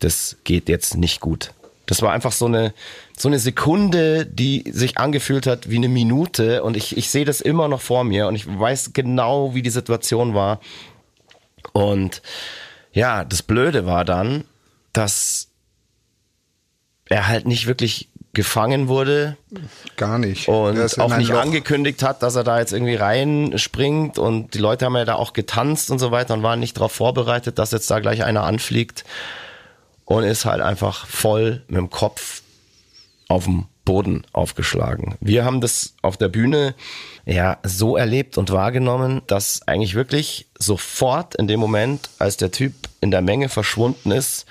[0.00, 1.52] das geht jetzt nicht gut.
[1.86, 2.74] Das war einfach so eine,
[3.16, 7.40] so eine Sekunde, die sich angefühlt hat wie eine Minute und ich, ich sehe das
[7.40, 10.60] immer noch vor mir und ich weiß genau, wie die Situation war.
[11.72, 12.20] Und
[12.92, 14.44] ja, das Blöde war dann,
[14.92, 15.48] dass
[17.08, 19.36] er halt nicht wirklich gefangen wurde
[19.96, 20.48] Gar nicht.
[20.48, 21.40] und auch nicht Loch.
[21.40, 25.32] angekündigt hat, dass er da jetzt irgendwie reinspringt und die Leute haben ja da auch
[25.32, 29.04] getanzt und so weiter und waren nicht darauf vorbereitet, dass jetzt da gleich einer anfliegt
[30.04, 32.42] und ist halt einfach voll mit dem Kopf
[33.28, 35.16] auf dem Boden aufgeschlagen.
[35.20, 36.74] Wir haben das auf der Bühne
[37.24, 42.74] ja so erlebt und wahrgenommen, dass eigentlich wirklich sofort in dem Moment, als der Typ
[43.00, 44.44] in der Menge verschwunden ist,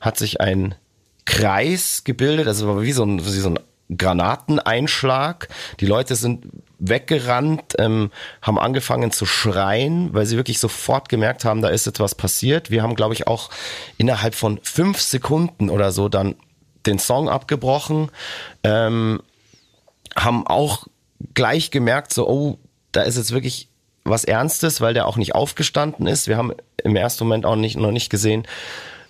[0.00, 0.74] hat sich ein
[1.24, 3.58] Kreis gebildet, also wie so ein, wie so ein
[3.96, 5.48] Granateneinschlag.
[5.80, 6.46] Die Leute sind
[6.78, 12.14] weggerannt, ähm, haben angefangen zu schreien, weil sie wirklich sofort gemerkt haben, da ist etwas
[12.14, 12.70] passiert.
[12.70, 13.50] Wir haben, glaube ich, auch
[13.98, 16.34] innerhalb von fünf Sekunden oder so dann
[16.86, 18.10] den Song abgebrochen,
[18.64, 19.22] ähm,
[20.16, 20.86] haben auch
[21.34, 22.58] gleich gemerkt, so, oh,
[22.90, 23.68] da ist jetzt wirklich
[24.04, 26.26] was Ernstes, weil der auch nicht aufgestanden ist.
[26.26, 28.46] Wir haben im ersten Moment auch nicht, noch nicht gesehen,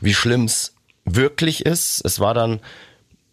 [0.00, 0.71] wie schlimm's
[1.04, 2.04] wirklich ist.
[2.04, 2.60] Es war dann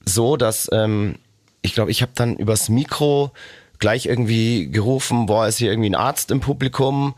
[0.05, 1.15] so, dass ähm,
[1.61, 3.31] ich glaube, ich habe dann übers Mikro
[3.79, 7.15] gleich irgendwie gerufen, boah, ist hier irgendwie ein Arzt im Publikum.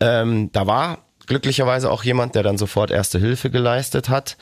[0.00, 4.36] Ähm, da war glücklicherweise auch jemand, der dann sofort erste Hilfe geleistet hat.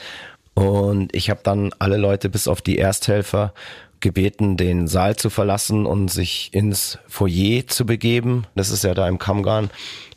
[0.55, 3.53] Und ich habe dann alle Leute bis auf die Ersthelfer
[4.01, 8.47] gebeten, den Saal zu verlassen und sich ins Foyer zu begeben.
[8.55, 9.71] Das ist ja da im Kammgarn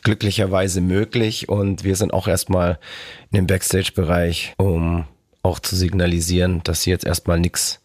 [0.03, 1.49] glücklicherweise möglich.
[1.49, 2.79] Und wir sind auch erstmal
[3.31, 5.05] in dem Backstage-Bereich, um
[5.49, 7.79] auch zu signalisieren, dass hier jetzt erstmal nichts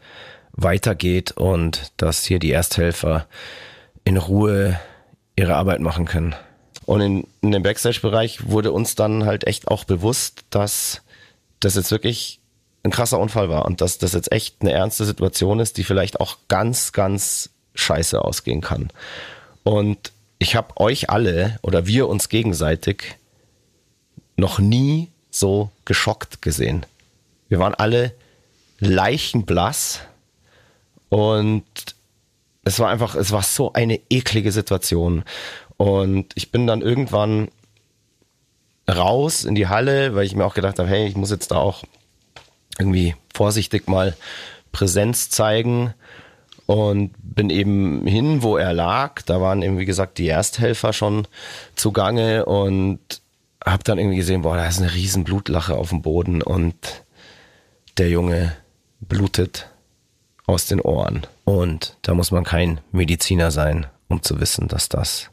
[0.52, 3.26] weitergeht und dass hier die Ersthelfer
[4.04, 4.78] in Ruhe
[5.34, 6.34] ihre Arbeit machen können.
[6.84, 11.00] Und in, in dem Backstage-Bereich wurde uns dann halt echt auch bewusst, dass
[11.60, 12.40] das jetzt wirklich
[12.82, 16.20] ein krasser Unfall war und dass das jetzt echt eine ernste Situation ist, die vielleicht
[16.20, 18.90] auch ganz, ganz scheiße ausgehen kann.
[19.62, 23.16] Und ich habe euch alle oder wir uns gegenseitig
[24.36, 26.84] noch nie so geschockt gesehen.
[27.48, 28.14] Wir waren alle
[28.80, 30.00] leichenblass
[31.08, 31.64] und
[32.64, 35.24] es war einfach, es war so eine eklige Situation.
[35.76, 37.48] Und ich bin dann irgendwann
[38.88, 41.56] raus in die Halle, weil ich mir auch gedacht habe, hey, ich muss jetzt da
[41.56, 41.84] auch
[42.78, 44.16] irgendwie vorsichtig mal
[44.72, 45.94] Präsenz zeigen
[46.66, 49.22] und bin eben hin, wo er lag.
[49.22, 51.28] Da waren eben, wie gesagt, die Ersthelfer schon
[51.76, 53.00] zugange und
[53.64, 57.03] habe dann irgendwie gesehen, boah, da ist eine riesen Blutlache auf dem Boden und
[57.98, 58.56] der Junge
[59.00, 59.68] blutet
[60.46, 61.26] aus den Ohren.
[61.44, 65.30] Und da muss man kein Mediziner sein, um zu wissen, dass das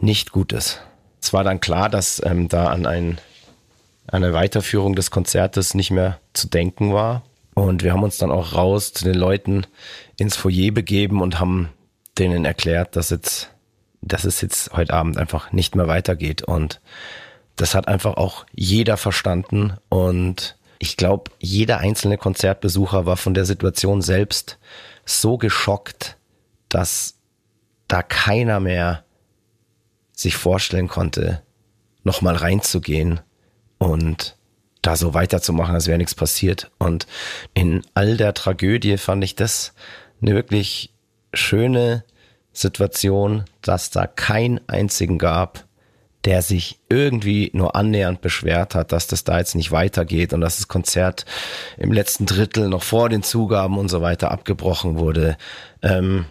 [0.00, 0.80] nicht gut ist.
[1.20, 3.18] Es war dann klar, dass ähm, da an ein,
[4.06, 7.22] eine Weiterführung des Konzertes nicht mehr zu denken war.
[7.54, 9.66] Und wir haben uns dann auch raus zu den Leuten
[10.16, 11.70] ins Foyer begeben und haben
[12.18, 13.50] denen erklärt, dass jetzt,
[14.00, 16.42] dass es jetzt heute Abend einfach nicht mehr weitergeht.
[16.42, 16.80] Und
[17.56, 19.76] das hat einfach auch jeder verstanden.
[19.88, 24.58] Und ich glaube, jeder einzelne Konzertbesucher war von der Situation selbst
[25.04, 26.16] so geschockt,
[26.68, 27.14] dass
[27.88, 29.04] da keiner mehr
[30.12, 31.42] sich vorstellen konnte,
[32.04, 33.20] nochmal reinzugehen
[33.78, 34.36] und
[34.82, 36.70] da so weiterzumachen, als wäre nichts passiert.
[36.78, 37.06] Und
[37.54, 39.74] in all der Tragödie fand ich das
[40.20, 40.92] eine wirklich
[41.32, 42.04] schöne
[42.52, 45.67] Situation, dass da keinen einzigen gab,
[46.24, 50.56] der sich irgendwie nur annähernd beschwert hat, dass das da jetzt nicht weitergeht und dass
[50.56, 51.24] das Konzert
[51.76, 55.36] im letzten Drittel noch vor den Zugaben und so weiter abgebrochen wurde.
[55.82, 56.26] Ähm,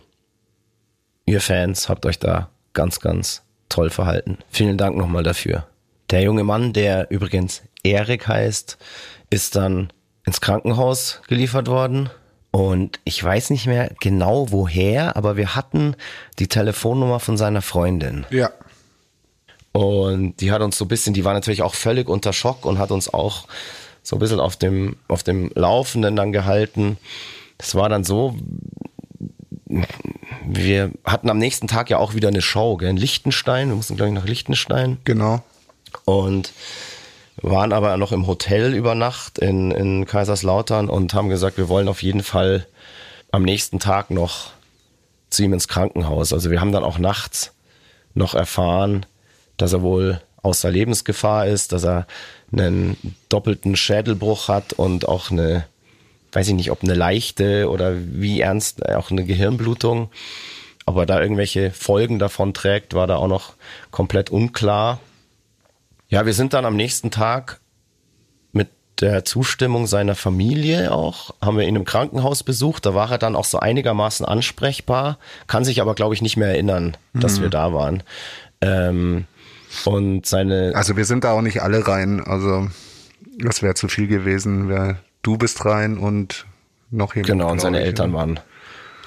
[1.26, 4.38] ihr Fans habt euch da ganz, ganz toll verhalten.
[4.50, 5.68] Vielen Dank nochmal dafür.
[6.10, 8.78] Der junge Mann, der übrigens Erik heißt,
[9.30, 9.92] ist dann
[10.26, 12.10] ins Krankenhaus geliefert worden.
[12.52, 15.96] Und ich weiß nicht mehr genau woher, aber wir hatten
[16.40, 18.26] die Telefonnummer von seiner Freundin.
[18.30, 18.52] Ja.
[19.78, 22.80] Und die hat uns so ein bisschen, die war natürlich auch völlig unter Schock und
[22.80, 23.46] hat uns auch
[24.02, 26.98] so ein bisschen auf dem, auf dem Laufenden dann gehalten.
[27.60, 28.36] Das war dann so,
[30.48, 33.70] wir hatten am nächsten Tag ja auch wieder eine Show, gell, in Liechtenstein.
[33.70, 34.98] Wir mussten, glaube ich, nach Liechtenstein.
[35.04, 35.44] Genau.
[36.06, 36.54] Und
[37.44, 41.88] waren aber noch im Hotel über Nacht in, in Kaiserslautern und haben gesagt, wir wollen
[41.88, 42.66] auf jeden Fall
[43.30, 44.54] am nächsten Tag noch
[45.30, 46.34] zu ihm ins Krankenhaus.
[46.34, 47.54] Also wir haben dann auch nachts
[48.16, 49.06] noch erfahren,
[49.58, 52.08] dass er wohl außer Lebensgefahr ist, dass er
[52.52, 52.96] einen
[53.30, 55.66] doppelten Schädelbruch hat und auch eine
[56.32, 60.10] weiß ich nicht, ob eine leichte oder wie ernst auch eine Gehirnblutung.
[60.86, 63.54] Ob er da irgendwelche Folgen davon trägt, war da auch noch
[63.92, 65.00] komplett unklar.
[66.10, 67.60] Ja, wir sind dann am nächsten Tag
[68.54, 68.70] mit
[69.02, 72.86] der Zustimmung seiner Familie auch, haben wir ihn im Krankenhaus besucht.
[72.86, 75.18] Da war er dann auch so einigermaßen ansprechbar,
[75.48, 77.44] kann sich aber, glaube ich, nicht mehr erinnern, dass mhm.
[77.44, 78.04] wir da waren.
[78.62, 79.26] Ähm,
[79.86, 80.72] und seine.
[80.76, 82.22] Also wir sind da auch nicht alle rein.
[82.22, 82.68] Also
[83.40, 84.70] das wäre zu viel gewesen.
[84.70, 86.46] Wir du bist rein und
[86.90, 87.28] noch jemand.
[87.28, 88.40] Genau, und seine ich, Eltern waren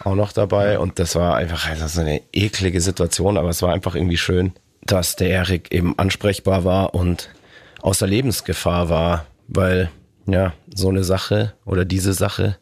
[0.05, 3.73] auch noch dabei und das war einfach das ist eine eklige Situation, aber es war
[3.73, 7.31] einfach irgendwie schön, dass der Erik eben ansprechbar war und
[7.83, 9.91] außer Lebensgefahr war, weil
[10.27, 12.57] ja, so eine Sache oder diese Sache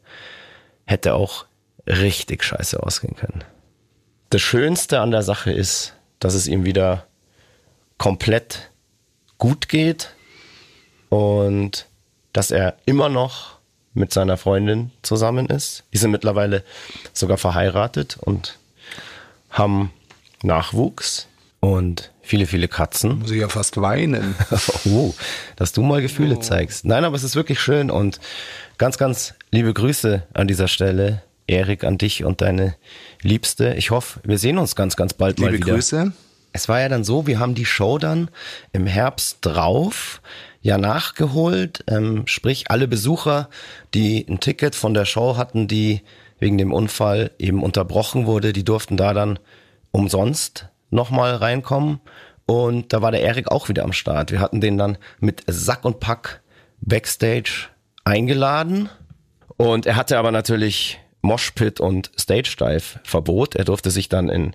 [0.84, 1.46] hätte auch
[1.87, 3.44] richtig scheiße ausgehen können.
[4.30, 7.06] Das Schönste an der Sache ist, dass es ihm wieder
[7.98, 8.70] komplett
[9.37, 10.14] gut geht
[11.08, 11.87] und
[12.32, 13.58] dass er immer noch
[13.94, 15.84] mit seiner Freundin zusammen ist.
[15.92, 16.62] Die sind mittlerweile
[17.12, 18.58] sogar verheiratet und
[19.50, 19.90] haben
[20.42, 21.26] Nachwuchs
[21.61, 23.18] und viele, viele Katzen.
[23.18, 24.37] Muss ich ja fast weinen.
[24.87, 25.14] oh,
[25.56, 26.40] dass du mal Gefühle oh.
[26.40, 26.84] zeigst.
[26.84, 28.20] Nein, aber es ist wirklich schön und
[28.76, 31.22] ganz, ganz liebe Grüße an dieser Stelle.
[31.48, 32.74] Erik, an dich und deine
[33.22, 33.72] Liebste.
[33.74, 35.64] Ich hoffe, wir sehen uns ganz, ganz bald liebe mal wieder.
[35.64, 36.12] Liebe Grüße.
[36.52, 38.30] Es war ja dann so, wir haben die Show dann
[38.72, 40.20] im Herbst drauf
[40.61, 41.84] ja nachgeholt.
[41.88, 43.48] Ähm, sprich, alle Besucher,
[43.94, 46.02] die ein Ticket von der Show hatten, die
[46.38, 49.38] wegen dem Unfall eben unterbrochen wurde, die durften da dann
[49.90, 52.00] umsonst nochmal reinkommen.
[52.46, 54.30] Und da war der Erik auch wieder am Start.
[54.30, 56.40] Wir hatten den dann mit Sack und Pack
[56.80, 57.68] Backstage
[58.04, 58.88] eingeladen.
[59.56, 63.57] Und er hatte aber natürlich Moshpit und Stage Dive Verbot.
[63.57, 64.54] Er durfte sich dann in,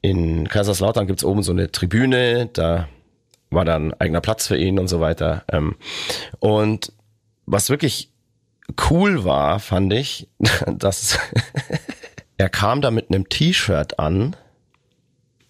[0.00, 2.88] in Kaiserslautern gibt's oben so eine Tribüne, da
[3.50, 5.44] war dann eigener Platz für ihn und so weiter.
[5.50, 5.76] Ähm,
[6.40, 6.92] und
[7.46, 8.10] was wirklich
[8.90, 10.28] cool war, fand ich,
[10.66, 11.18] dass
[12.36, 14.36] er kam da mit einem T-Shirt an,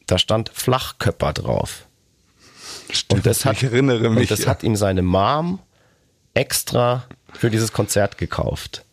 [0.06, 1.86] da stand Flachköpper drauf.
[2.90, 4.50] Stimmt, und das, hat, ich erinnere mich, und das ja.
[4.50, 5.60] hat ihm seine Mom
[6.34, 8.84] extra für dieses Konzert gekauft.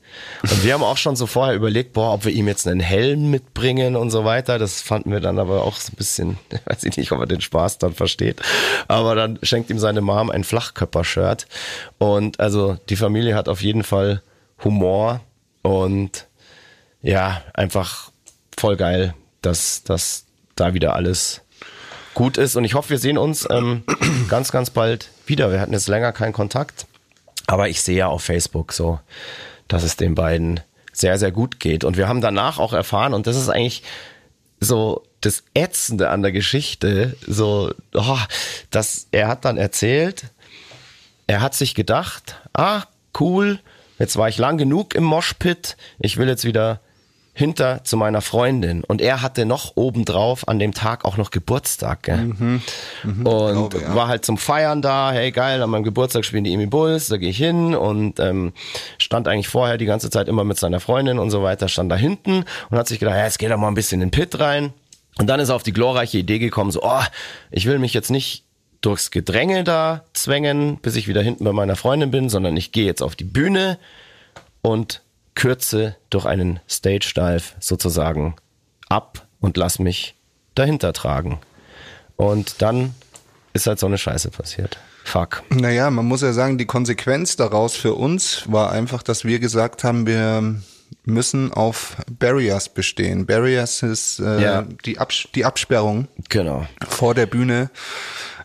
[0.44, 3.30] Und wir haben auch schon so vorher überlegt, boah, ob wir ihm jetzt einen Helm
[3.30, 4.60] mitbringen und so weiter.
[4.60, 7.42] Das fanden wir dann aber auch so ein bisschen, weiß ich nicht, ob er den
[7.42, 8.42] Spaß dann versteht.
[8.88, 11.48] Aber dann schenkt ihm seine Mom ein Flachkörper-Shirt.
[11.98, 14.22] Und also die Familie hat auf jeden Fall
[14.64, 15.22] Humor
[15.62, 16.28] und
[17.02, 18.12] ja, einfach
[18.58, 21.42] voll geil, dass, dass da wieder alles
[22.14, 22.56] gut ist.
[22.56, 23.84] Und ich hoffe, wir sehen uns ähm,
[24.30, 25.52] ganz, ganz bald wieder.
[25.52, 26.86] Wir hatten jetzt länger keinen Kontakt.
[27.48, 29.00] Aber ich sehe ja auf Facebook so,
[29.72, 30.60] dass es den beiden
[30.92, 31.84] sehr, sehr gut geht.
[31.84, 33.84] Und wir haben danach auch erfahren, und das ist eigentlich
[34.60, 38.18] so das Ätzende an der Geschichte, so, oh,
[38.70, 40.26] dass er hat dann erzählt,
[41.28, 42.84] er hat sich gedacht, ah,
[43.20, 43.60] cool,
[43.98, 46.82] jetzt war ich lang genug im Moshpit, ich will jetzt wieder
[47.42, 48.84] hinter zu meiner Freundin.
[48.84, 52.04] Und er hatte noch obendrauf an dem Tag auch noch Geburtstag.
[52.04, 52.18] Gell?
[52.18, 52.62] Mhm,
[53.04, 53.96] und glaube, ja.
[53.96, 57.18] war halt zum Feiern da, hey geil, an meinem Geburtstag spielen die Emi Bulls, da
[57.18, 58.54] gehe ich hin und ähm,
[59.00, 61.96] stand eigentlich vorher die ganze Zeit immer mit seiner Freundin und so weiter, stand da
[61.96, 64.40] hinten und hat sich gedacht, ja, jetzt geht er mal ein bisschen in den Pit
[64.40, 64.72] rein.
[65.18, 67.02] Und dann ist er auf die glorreiche Idee gekommen, so, oh,
[67.50, 68.44] ich will mich jetzt nicht
[68.82, 72.86] durchs Gedränge da zwängen, bis ich wieder hinten bei meiner Freundin bin, sondern ich gehe
[72.86, 73.80] jetzt auf die Bühne
[74.62, 75.02] und
[75.36, 78.36] kürze durch einen Stage Dive sozusagen
[78.90, 80.16] ab und lass mich
[80.56, 81.40] dahinter tragen.
[82.16, 82.94] Und dann
[83.54, 84.78] ist halt so eine Scheiße passiert.
[85.04, 85.44] Fuck.
[85.50, 89.84] Naja, man muss ja sagen, die Konsequenz daraus für uns war einfach, dass wir gesagt
[89.84, 90.56] haben, wir
[91.06, 93.26] müssen auf Barriers bestehen.
[93.26, 94.68] Barriers ist äh, ja.
[94.86, 96.68] die, Abs die Absperrung genau.
[96.88, 97.72] vor der Bühne,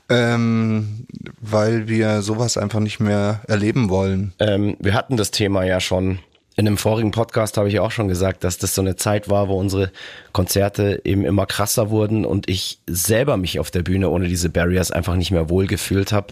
[0.08, 1.06] ähm,
[1.40, 4.32] weil wir sowas einfach nicht mehr erleben wollen.
[4.38, 6.20] Ähm, wir hatten das Thema ja schon
[6.58, 9.48] in einem vorigen Podcast habe ich auch schon gesagt, dass das so eine Zeit war,
[9.48, 9.92] wo unsere
[10.32, 14.90] Konzerte eben immer krasser wurden und ich selber mich auf der Bühne ohne diese Barriers
[14.90, 16.28] einfach nicht mehr wohl gefühlt habe.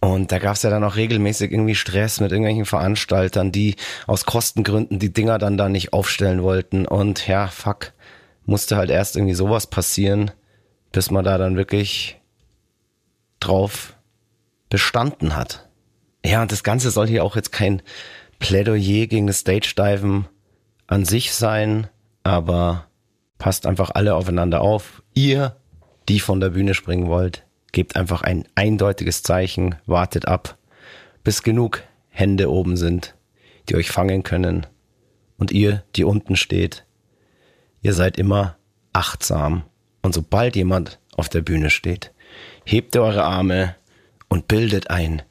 [0.00, 3.76] Und da gab es ja dann auch regelmäßig irgendwie Stress mit irgendwelchen Veranstaltern, die
[4.08, 6.84] aus Kostengründen die Dinger dann da nicht aufstellen wollten.
[6.84, 7.92] Und ja, fuck,
[8.46, 10.32] musste halt erst irgendwie sowas passieren,
[10.90, 12.20] bis man da dann wirklich
[13.38, 13.94] drauf
[14.70, 15.68] bestanden hat.
[16.24, 17.80] Ja, und das Ganze soll hier auch jetzt kein
[18.38, 20.26] Plädoyer gegen das Stage-Diven
[20.86, 21.88] an sich sein,
[22.22, 22.86] aber
[23.38, 25.02] passt einfach alle aufeinander auf.
[25.14, 25.56] Ihr,
[26.08, 30.56] die von der Bühne springen wollt, gebt einfach ein eindeutiges Zeichen, wartet ab,
[31.24, 33.14] bis genug Hände oben sind,
[33.68, 34.66] die euch fangen können.
[35.36, 36.84] Und ihr, die unten steht,
[37.82, 38.56] ihr seid immer
[38.92, 39.62] achtsam.
[40.02, 42.12] Und sobald jemand auf der Bühne steht,
[42.64, 43.76] hebt ihr eure Arme
[44.28, 45.22] und bildet ein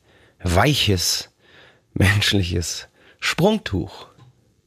[0.43, 1.29] weiches,
[1.93, 2.87] menschliches
[3.19, 4.07] Sprungtuch.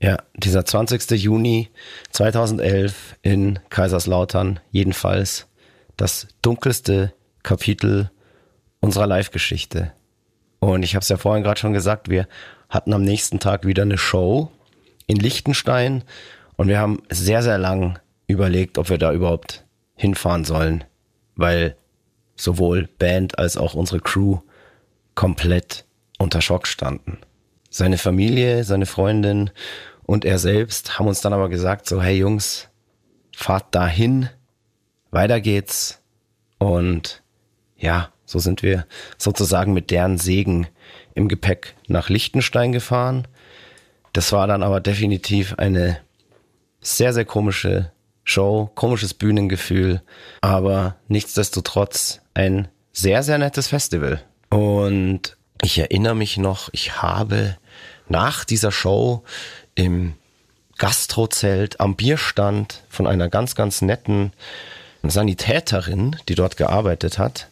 [0.03, 1.11] Ja, dieser 20.
[1.23, 1.69] Juni
[2.11, 5.47] 2011 in Kaiserslautern, jedenfalls
[5.97, 8.11] das dunkelste Kapitel
[8.81, 9.93] unserer Live-Geschichte.
[10.59, 12.27] Und ich habe es ja vorhin gerade schon gesagt, wir
[12.69, 14.51] hatten am nächsten Tag wieder eine Show
[15.07, 16.05] in Liechtenstein
[16.57, 19.65] und wir haben sehr, sehr lang überlegt, ob wir da überhaupt
[19.97, 20.85] hinfahren sollen,
[21.35, 21.77] weil
[22.37, 24.39] sowohl Band als auch unsere Crew
[25.15, 25.85] komplett
[26.19, 27.19] unter Schock standen.
[27.71, 29.51] Seine Familie, seine Freundin
[30.03, 32.69] und er selbst haben uns dann aber gesagt, so, hey Jungs,
[33.35, 34.29] fahrt dahin,
[35.11, 36.03] weiter geht's.
[36.59, 37.23] Und
[37.77, 38.87] ja, so sind wir
[39.19, 40.67] sozusagen mit deren Segen
[41.15, 43.27] im Gepäck nach Liechtenstein gefahren.
[44.13, 45.99] Das war dann aber definitiv eine
[46.81, 47.93] sehr, sehr komische
[48.25, 50.03] Show, komisches Bühnengefühl,
[50.41, 54.23] aber nichtsdestotrotz ein sehr, sehr nettes Festival.
[54.51, 57.57] Und ich erinnere mich noch, ich habe
[58.11, 59.23] nach dieser Show
[59.75, 60.15] im
[60.79, 64.33] Gastrozelt am Bierstand von einer ganz, ganz netten
[65.03, 67.49] Sanitäterin, die dort gearbeitet hat.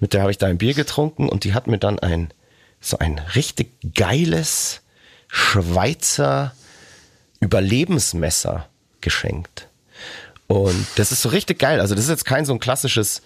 [0.00, 2.32] Mit der habe ich da ein Bier getrunken und die hat mir dann ein,
[2.80, 4.82] so ein richtig geiles
[5.28, 6.52] Schweizer
[7.40, 8.68] Überlebensmesser
[9.00, 9.68] geschenkt.
[10.46, 11.80] Und das ist so richtig geil.
[11.80, 13.22] Also das ist jetzt kein so ein klassisches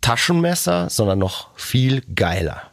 [0.00, 2.70] Taschenmesser, sondern noch viel geiler.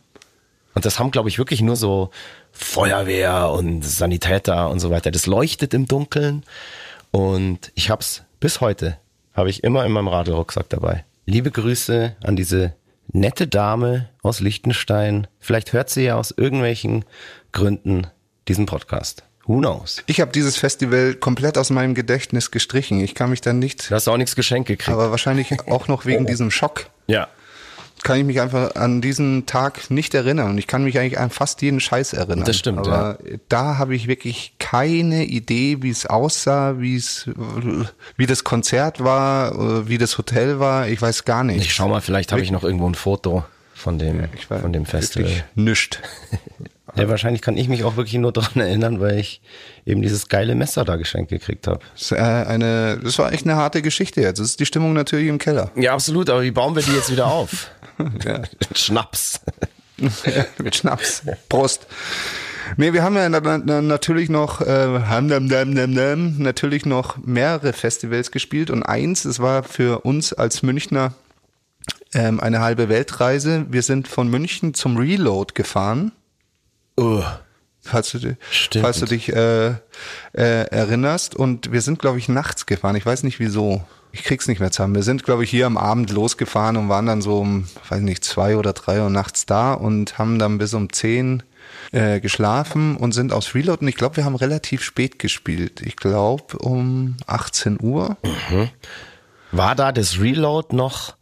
[0.75, 2.11] Und das haben, glaube ich, wirklich nur so
[2.53, 5.11] Feuerwehr und Sanitäter und so weiter.
[5.11, 6.43] Das leuchtet im Dunkeln.
[7.11, 8.97] Und ich habe es bis heute,
[9.33, 11.03] habe ich immer in meinem Radlrucksack dabei.
[11.25, 12.73] Liebe Grüße an diese
[13.11, 15.27] nette Dame aus Liechtenstein.
[15.39, 17.05] Vielleicht hört sie ja aus irgendwelchen
[17.51, 18.07] Gründen
[18.47, 19.23] diesen Podcast.
[19.45, 20.03] Who knows?
[20.05, 23.01] Ich habe dieses Festival komplett aus meinem Gedächtnis gestrichen.
[23.01, 23.89] Ich kann mich dann nicht.
[23.89, 24.89] Du hast auch nichts geschenkt gekriegt.
[24.89, 26.85] Aber wahrscheinlich auch noch wegen diesem Schock.
[27.07, 27.27] Ja
[28.03, 30.51] kann ich mich einfach an diesen Tag nicht erinnern.
[30.51, 32.45] Und ich kann mich eigentlich an fast jeden Scheiß erinnern.
[32.45, 32.79] Das stimmt.
[32.79, 33.37] Aber ja.
[33.49, 37.29] da habe ich wirklich keine Idee, wie es aussah, wie es,
[38.17, 40.87] wie das Konzert war, wie das Hotel war.
[40.87, 41.61] Ich weiß gar nicht.
[41.61, 44.85] Ich schau mal, vielleicht habe ich noch irgendwo ein Foto von dem, ja, von dem
[44.85, 45.43] Festival.
[45.55, 45.99] Nischt.
[46.95, 49.41] Ja, wahrscheinlich kann ich mich auch wirklich nur daran erinnern, weil ich
[49.85, 51.79] eben dieses geile Messer da geschenkt gekriegt habe.
[51.97, 54.39] Das, äh, eine, das war echt eine harte Geschichte jetzt.
[54.39, 55.71] Das ist die Stimmung natürlich im Keller.
[55.75, 56.29] Ja, absolut.
[56.29, 57.71] Aber wie bauen wir die jetzt wieder auf?
[58.25, 58.41] ja.
[58.73, 59.41] Schnaps.
[60.57, 61.23] mit Schnaps.
[61.49, 61.87] Prost.
[62.77, 64.99] Nee, wir haben ja natürlich noch äh,
[66.37, 71.13] natürlich noch mehrere Festivals gespielt und eins, es war für uns als Münchner
[72.13, 73.65] ähm, eine halbe Weltreise.
[73.69, 76.13] Wir sind von München zum Reload gefahren.
[76.99, 77.23] Uh,
[77.85, 78.37] Falls du,
[78.79, 79.75] falls du dich äh, äh,
[80.31, 81.35] erinnerst.
[81.35, 82.95] Und wir sind, glaube ich, nachts gefahren.
[82.95, 83.83] Ich weiß nicht wieso.
[84.15, 84.93] Ich krieg's nicht mehr zusammen.
[84.93, 88.23] Wir sind, glaube ich, hier am Abend losgefahren und waren dann so um, weiß nicht,
[88.23, 91.41] zwei oder drei Uhr nachts da und haben dann bis um zehn
[91.91, 93.81] äh, geschlafen und sind aus Reload.
[93.81, 95.81] Und ich glaube, wir haben relativ spät gespielt.
[95.81, 98.17] Ich glaube um 18 Uhr.
[99.51, 101.15] war da das Reload noch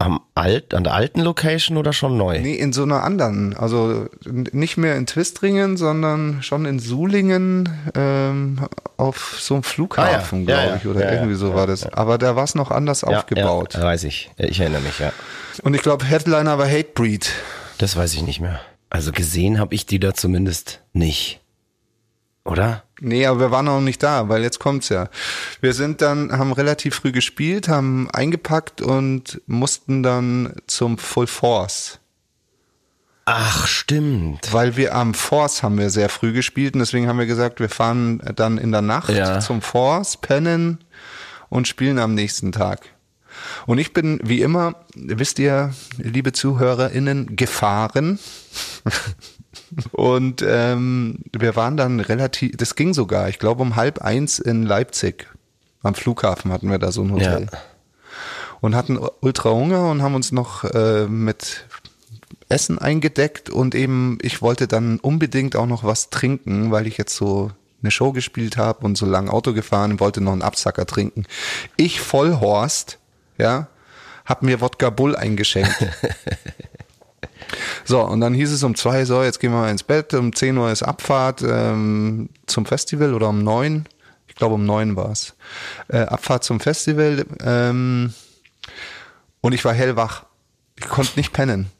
[0.00, 2.40] am alt, an der alten Location oder schon neu?
[2.40, 3.54] Nee, in so einer anderen.
[3.56, 10.50] Also nicht mehr in Twistringen, sondern schon in Sulingen ähm, auf so einem Flughafen, Ah,
[10.50, 10.56] ja.
[10.56, 10.76] Glaube ja.
[10.76, 10.86] ich.
[10.86, 11.86] Oder irgendwie so war das.
[11.92, 13.74] Aber da war es noch anders aufgebaut.
[13.74, 14.30] Ja, weiß ich.
[14.38, 15.12] Ich erinnere mich, ja.
[15.62, 17.30] Und ich glaube, Headliner war Hatebreed.
[17.78, 18.58] Das weiß ich nicht mehr.
[18.88, 21.40] Also gesehen habe ich die da zumindest nicht.
[22.50, 22.82] Oder?
[23.00, 25.08] Nee, aber wir waren noch nicht da, weil jetzt kommt's ja.
[25.60, 31.98] Wir sind dann, haben relativ früh gespielt, haben eingepackt und mussten dann zum Full Force.
[33.24, 34.52] Ach, stimmt.
[34.52, 37.68] Weil wir am Force haben wir sehr früh gespielt und deswegen haben wir gesagt, wir
[37.68, 39.38] fahren dann in der Nacht Ja.
[39.40, 40.78] zum Force, pennen
[41.48, 42.80] und spielen am nächsten Tag.
[43.66, 48.18] Und ich bin, wie immer, wisst ihr, liebe ZuhörerInnen, gefahren.
[49.92, 54.62] und ähm, wir waren dann relativ, das ging sogar, ich glaube um halb eins in
[54.64, 55.28] Leipzig.
[55.82, 57.48] Am Flughafen hatten wir da so ein Hotel.
[57.50, 57.58] Ja.
[58.60, 61.64] Und hatten ultra Hunger und haben uns noch äh, mit
[62.50, 67.16] Essen eingedeckt und eben, ich wollte dann unbedingt auch noch was trinken, weil ich jetzt
[67.16, 67.52] so
[67.82, 71.24] eine Show gespielt habe und so lang Auto gefahren und wollte noch einen Absacker trinken.
[71.76, 72.98] Ich Vollhorst,
[73.38, 73.68] ja,
[74.26, 75.74] hab mir Wodka Bull eingeschenkt.
[77.84, 80.34] so, und dann hieß es um zwei, so, jetzt gehen wir mal ins Bett, um
[80.34, 83.86] 10 Uhr ist Abfahrt ähm, zum Festival oder um neun.
[84.28, 85.34] Ich glaube um neun war es.
[85.88, 88.14] Äh, Abfahrt zum Festival ähm,
[89.40, 90.24] und ich war hellwach.
[90.76, 91.70] Ich konnte nicht pennen.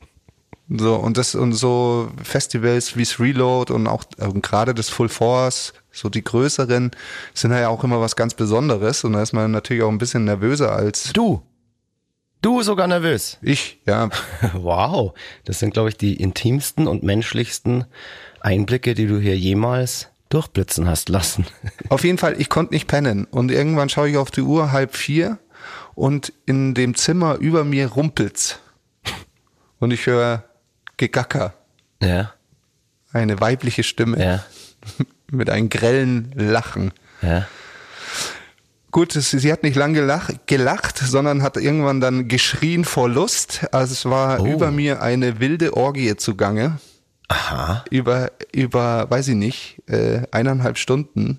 [0.73, 5.73] So, und das, und so Festivals wie's Reload und auch ähm, gerade das Full Force,
[5.91, 6.93] so die größeren,
[7.35, 10.25] sind ja auch immer was ganz Besonderes und da ist man natürlich auch ein bisschen
[10.25, 11.43] nervöser als Du.
[12.43, 13.39] Du sogar nervös.
[13.43, 14.09] ich, ja.
[14.55, 15.13] Wow.
[15.45, 17.85] Das sind, glaube ich, die intimsten und menschlichsten
[18.41, 21.47] Einblicke, die du hier jemals durchblitzen hast lassen.
[21.91, 24.95] Auf jeden Fall, ich konnte nicht pennen und irgendwann schaue ich auf die Uhr, halb
[24.97, 25.39] vier
[25.95, 28.59] und in dem Zimmer über mir rumpelt's.
[29.81, 30.45] Und ich höre
[30.99, 31.55] Gegacker,
[32.03, 32.33] Ja,
[33.13, 34.45] eine weibliche Stimme ja,
[35.31, 36.93] mit einem grellen Lachen.
[37.23, 37.47] ja.
[38.91, 43.67] Gut, sie hat nicht lang gelach, gelacht, sondern hat irgendwann dann geschrien vor Lust.
[43.73, 44.47] Also es war Oh.
[44.47, 46.79] über mir eine wilde Orgie zugange.
[47.29, 47.85] Aha.
[47.91, 51.39] Über, über, weiß ich nicht, äh, eineinhalb Stunden.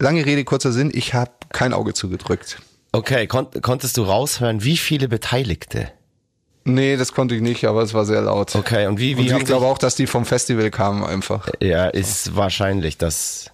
[0.00, 2.58] Lange Rede, kurzer Sinn, ich habe kein Auge zugedrückt.
[2.92, 5.92] Okay, kon konntest du raushören, wie viele Beteiligte?
[6.64, 8.56] Nee, das konnte ich nicht, aber es war sehr laut.
[8.56, 11.48] Okay, und wie, wie Und ich glaube auch, dass die vom Festival kamen einfach.
[11.60, 13.52] Ja, ist wahrscheinlich das.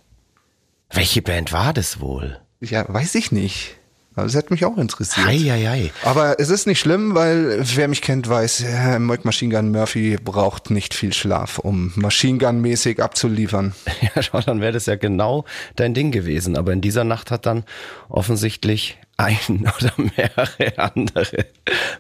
[0.91, 2.41] Welche Band war das wohl?
[2.71, 3.77] Ja, weiß ich nicht.
[4.15, 5.27] Aber es hat mich auch interessiert.
[5.27, 5.91] Ei, ei, ei.
[6.03, 10.17] Aber es ist nicht schlimm, weil wer mich kennt, weiß, äh, Mike Machine Gun Murphy
[10.17, 13.75] braucht nicht viel Schlaf, um Machine Gun mäßig abzuliefern.
[14.15, 15.45] Ja, schau, dann wäre das ja genau
[15.75, 16.57] dein Ding gewesen.
[16.57, 17.65] Aber in dieser Nacht hat dann
[18.09, 19.39] offensichtlich ein
[19.79, 21.47] oder mehrere andere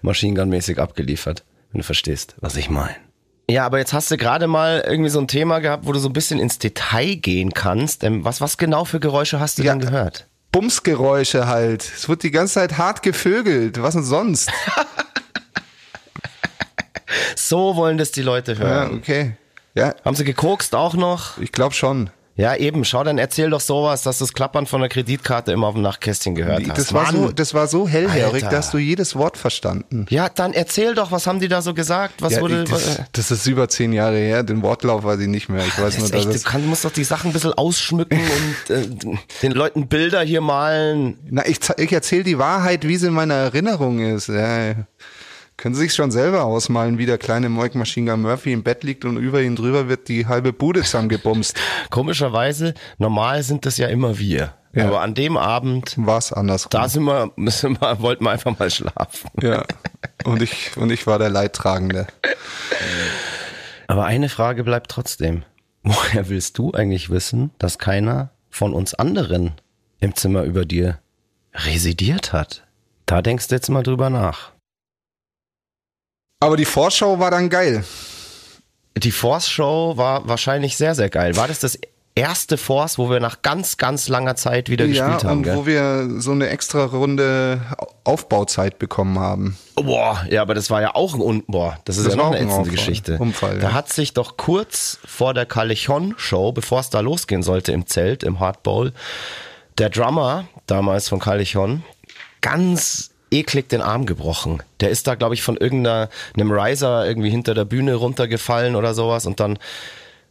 [0.02, 1.44] Machine Gun-mäßig abgeliefert.
[1.72, 2.96] Wenn du verstehst, was ich meine.
[3.50, 6.08] Ja, aber jetzt hast du gerade mal irgendwie so ein Thema gehabt, wo du so
[6.08, 8.02] ein bisschen ins Detail gehen kannst.
[8.04, 9.72] Ähm, was, was genau für Geräusche hast du Ja.
[9.72, 10.26] denn gehört?
[10.60, 11.82] Bumsgeräusche halt.
[11.84, 13.82] Es wird die ganze Zeit hart gevögelt.
[13.82, 14.50] Was denn sonst?
[17.34, 18.94] So wollen das die Leute Ja, hören.
[18.98, 19.36] okay.
[19.74, 21.36] Ja, Haben sie gekokst auch noch?
[21.38, 22.08] ich glaube schon.
[22.38, 22.84] Ja, eben.
[22.84, 25.82] Schau, dann erzähl doch sowas, dass du das Klappern von der Kreditkarte immer auf dem
[25.82, 26.78] Nachtkästchen gehört hast.
[26.78, 28.50] Das war, so, das war so hellhörig, Alter.
[28.50, 30.04] dass du jedes Wort verstanden.
[30.10, 32.20] Ja, dann erzähl doch, was haben die da so gesagt?
[32.20, 32.64] Was Ja, wurde.
[32.64, 34.42] das, das ist über zehn Jahre her.
[34.42, 35.64] Den Wortlauf weiß ich nicht mehr.
[35.66, 36.44] Ich weiß Das nur, dass echt, du es.
[36.44, 38.20] kann, musst doch die Sachen ein bisschen ausschmücken
[38.68, 38.86] und äh,
[39.42, 41.18] den Leuten Bilder hier malen.
[41.30, 44.28] Na, ich, ich erzähle die Wahrheit, wie sie in meiner Erinnerung ist.
[44.28, 44.74] Ja,
[45.56, 48.84] können Sie sich schon selber ausmalen, wie der kleine Moik Machine Gun Murphy im Bett
[48.84, 51.56] liegt und über ihn drüber wird die halbe Bude zusammengebumst.
[51.90, 54.54] Komischerweise, normal sind das ja immer wir.
[54.74, 54.88] Ja.
[54.88, 56.68] Aber an dem Abend, War es andersrum.
[56.70, 59.30] da sind wir, müssen wir, wollten wir einfach mal schlafen.
[59.40, 59.64] Ja.
[60.24, 62.06] Und ich, und ich war der Leidtragende.
[63.86, 65.44] Aber eine Frage bleibt trotzdem.
[65.82, 69.52] Woher willst du eigentlich wissen, dass keiner von uns anderen
[70.00, 70.98] im Zimmer über dir
[71.54, 72.66] residiert hat?
[73.06, 74.52] Da denkst du jetzt mal drüber nach.
[76.40, 77.84] Aber die Vorschau war dann geil.
[78.96, 81.36] Die Force Show war wahrscheinlich sehr, sehr geil.
[81.36, 81.78] War das das
[82.14, 85.38] erste Force, wo wir nach ganz, ganz langer Zeit wieder Ja, gespielt haben.
[85.38, 85.56] und Gell?
[85.56, 87.60] wo wir so eine extra Runde
[88.04, 89.58] Aufbauzeit bekommen haben.
[89.74, 92.28] Boah, ja, aber das war ja auch ein Un Boah, das ist Das ja noch
[92.28, 92.70] eine ein ätzende.
[92.70, 93.18] Geschichte.
[93.18, 93.74] Unfall, da ja.
[93.74, 98.40] hat sich doch kurz vor der Callejon-Show, bevor es da losgehen sollte im Zelt, im
[98.40, 98.92] Hard Bowl,
[99.76, 101.82] der Drummer damals von Callejon
[102.40, 104.62] ganz eklig den Arm gebrochen.
[104.80, 106.08] Der ist da, glaube ich, von irgendeinem
[106.50, 109.58] Riser irgendwie hinter der Bühne runtergefallen oder sowas und dann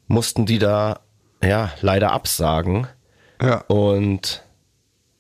[0.08, 1.00] mussten die da,
[1.44, 2.88] ja, leider absagen.
[3.42, 3.64] Ja.
[3.68, 4.44] Und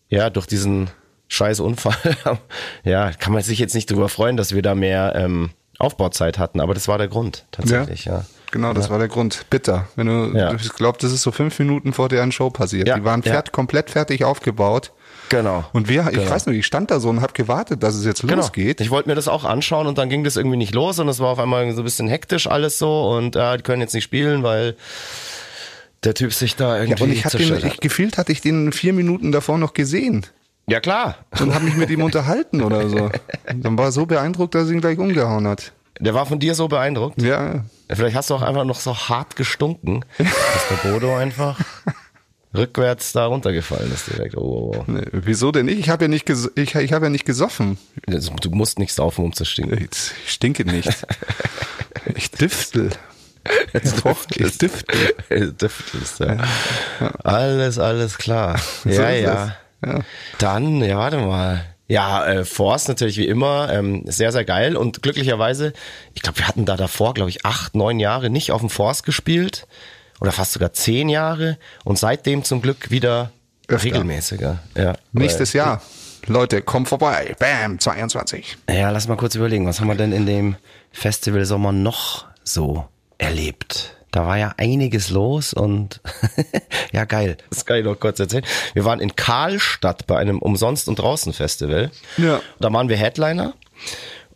[0.10, 0.90] ja, durch diesen
[1.28, 2.16] scheiß Unfall,
[2.84, 6.62] ja, kann man sich jetzt nicht drüber freuen, dass wir da mehr ähm, Aufbauzeit hatten,
[6.62, 8.26] aber das war der Grund, tatsächlich, ja.
[8.52, 9.46] Genau, das war der Grund.
[9.50, 9.88] Bitter.
[9.96, 10.54] Wenn du, Ja.
[10.54, 12.88] ich glaube, das ist so fünf Minuten vor deren Show passiert.
[12.88, 13.32] Ja, Die waren ja.
[13.34, 14.92] fert, komplett fertig aufgebaut.
[15.30, 15.66] Genau.
[15.74, 16.30] Und wir, ich Genau.
[16.30, 18.80] weiß nur, ich stand da so und habe gewartet, dass es jetzt losgeht.
[18.80, 21.20] Ich wollte mir das auch anschauen und dann ging das irgendwie nicht los und es
[21.20, 24.04] war auf einmal so ein bisschen hektisch alles so und ja, die können jetzt nicht
[24.04, 24.76] spielen, weil
[26.04, 28.72] der Typ sich da Ja, irgendwie und ich hatte zerstört ich, gefühlt hatte ich den
[28.72, 30.28] vier Minuten davor noch gesehen
[30.68, 33.10] Ja klar, und habe mich mit ihm unterhalten oder so.
[33.50, 35.72] Und dann war er so beeindruckt, dass er ihn gleich umgehauen hat.
[36.00, 37.22] Der war von dir so beeindruckt.
[37.22, 41.60] Ja, Vielleicht hast du auch einfach noch so hart gestunken, dass der Bodo einfach
[42.56, 44.36] rückwärts da runtergefallen ist direkt.
[44.38, 44.92] Oh, oh, oh.
[44.92, 45.80] ne, wieso denn nicht?
[45.80, 47.78] Ich habe ja nicht, ich, ich habe ja nicht gesoffen.
[48.08, 49.88] Du musst nicht saufen, um zu stinken.
[50.26, 50.90] Ich stinke nicht.
[52.14, 52.92] Ich düftel.
[53.74, 55.54] Ich, roch, ich düftel.
[55.54, 56.38] Düftelst, ja.
[57.24, 58.60] Alles, alles klar.
[58.84, 59.56] So Ja, ja.
[59.84, 60.00] Ja.
[60.38, 61.66] Dann, ja, warte mal.
[61.88, 64.76] Ja, äh, Force natürlich wie immer, ähm, sehr, sehr geil.
[64.76, 65.74] Und glücklicherweise,
[66.14, 69.04] ich glaube, wir hatten da davor, glaube ich, acht, neun Jahre nicht auf dem Force
[69.04, 69.68] gespielt.
[70.22, 71.58] Oder fast sogar zehn Jahre.
[71.84, 73.32] Und seitdem zum Glück wieder
[73.68, 73.86] Öfter.
[73.86, 74.60] regelmäßiger.
[74.76, 75.82] Ja, Nächstes Jahr.
[76.28, 77.36] Leute, kommt vorbei.
[77.38, 78.58] Bam, 22.
[78.70, 80.56] Ja, lass mal kurz überlegen, was haben wir denn in dem
[80.92, 82.86] Festival Sommer noch so
[83.20, 83.95] erlebt?
[84.16, 86.00] Da war ja einiges los und
[86.94, 87.36] ja, geil.
[87.50, 88.46] Das kann ich noch kurz erzählen.
[88.74, 91.92] Wir waren in Karlstadt bei einem Umsonst- und Draußen-Festival.
[92.16, 92.40] Ja.
[92.62, 93.56] Da waren wir Headliner.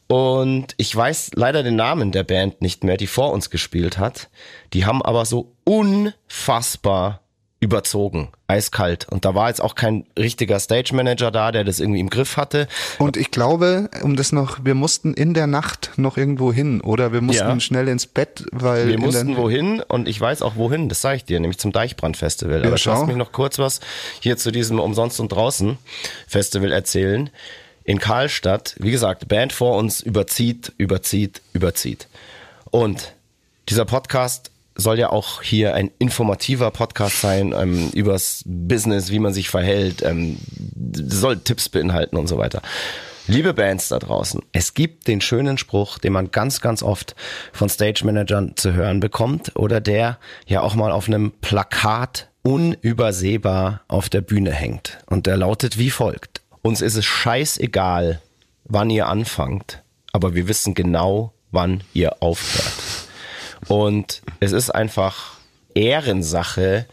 [0.07, 4.29] Und ich weiß leider den Namen der Band nicht mehr, die vor uns gespielt hat.
[4.73, 7.21] Die haben aber so unfassbar
[7.61, 9.07] überzogen, eiskalt.
[9.09, 12.37] Und da war jetzt auch kein richtiger Stage Manager da, der das irgendwie im Griff
[12.37, 12.69] hatte.
[12.99, 17.11] Und ich glaube, um das noch, wir mussten in der Nacht noch irgendwo hin oder
[17.11, 17.59] wir mussten Ja.
[17.59, 21.25] schnell ins Bett, weil Wir mussten wohin und ich weiß auch wohin, das sage ich
[21.25, 22.61] dir, nämlich zum Deichbrand-Festival.
[22.61, 22.91] Ja, Aber schau.
[22.93, 23.81] lass mich noch kurz was
[24.21, 25.77] hier zu diesem Umsonst und Draußen
[26.27, 27.29] Festival erzählen.
[27.83, 32.07] In Karlstadt, wie gesagt, Band vor uns überzieht, überzieht, überzieht.
[32.71, 33.13] Und
[33.67, 39.33] dieser Podcast soll ja auch hier ein informativer Podcast sein ähm, übers Business, wie man
[39.33, 40.37] sich verhält, ähm,
[40.93, 42.61] soll Tipps beinhalten und so weiter.
[43.27, 47.15] Liebe Bands da draußen, es gibt den schönen Spruch, den man ganz, ganz oft
[47.53, 50.17] von Stage-Managern zu hören bekommt oder der
[50.47, 54.97] ja auch mal auf einem Plakat unübersehbar auf der Bühne hängt.
[55.05, 56.41] Und der lautet wie folgt.
[56.63, 58.19] Uns ist es scheißegal,
[58.63, 62.98] wann ihr anfangt, aber wir wissen genau, wann ihr aufhört.
[63.67, 65.37] Und es ist einfach
[65.73, 66.85] Ehrensache,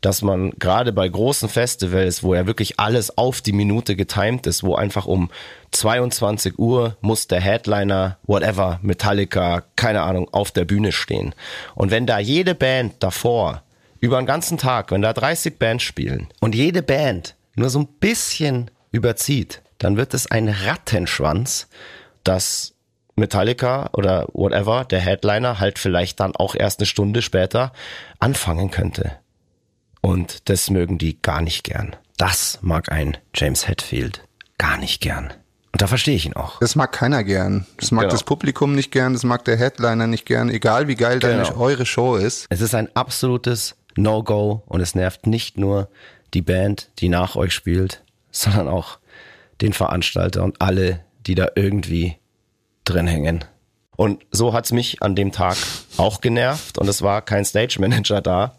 [0.00, 4.62] dass man gerade bei großen Festivals, wo ja wirklich alles auf die Minute getimt ist,
[4.62, 5.30] wo einfach um
[5.70, 11.34] 22 Uhr muss der Headliner, whatever, Metallica, keine Ahnung, auf der Bühne stehen.
[11.74, 13.62] Und wenn da jede Band davor,
[14.00, 17.86] über den ganzen Tag, wenn da 30 Bands spielen und jede Band nur so ein
[17.86, 21.68] bisschen überzieht, dann wird es ein Rattenschwanz,
[22.22, 22.73] dass
[23.16, 27.72] Metallica oder whatever, der Headliner, halt vielleicht dann auch erst eine Stunde später
[28.18, 29.12] anfangen könnte.
[30.00, 31.96] Und das mögen die gar nicht gern.
[32.16, 34.22] Das mag ein James Hetfield
[34.58, 35.32] gar nicht gern.
[35.72, 36.60] Und da verstehe ich ihn auch.
[36.60, 37.66] Das mag keiner gern.
[37.78, 38.12] Das mag Genau.
[38.12, 41.58] das Publikum nicht gern, das mag der Headliner nicht gern, egal wie geil deine, Genau.
[41.58, 42.46] eure Show ist.
[42.50, 45.88] Es ist ein absolutes No-Go und es nervt nicht nur
[46.32, 48.98] die Band, die nach euch spielt, sondern auch
[49.60, 52.18] den Veranstalter und alle, die da irgendwie
[52.84, 53.44] drin hängen.
[53.96, 55.56] Und so hat's mich an dem Tag
[55.96, 58.56] auch genervt und es war kein Stage Manager da.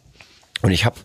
[0.61, 0.97] Und ich habe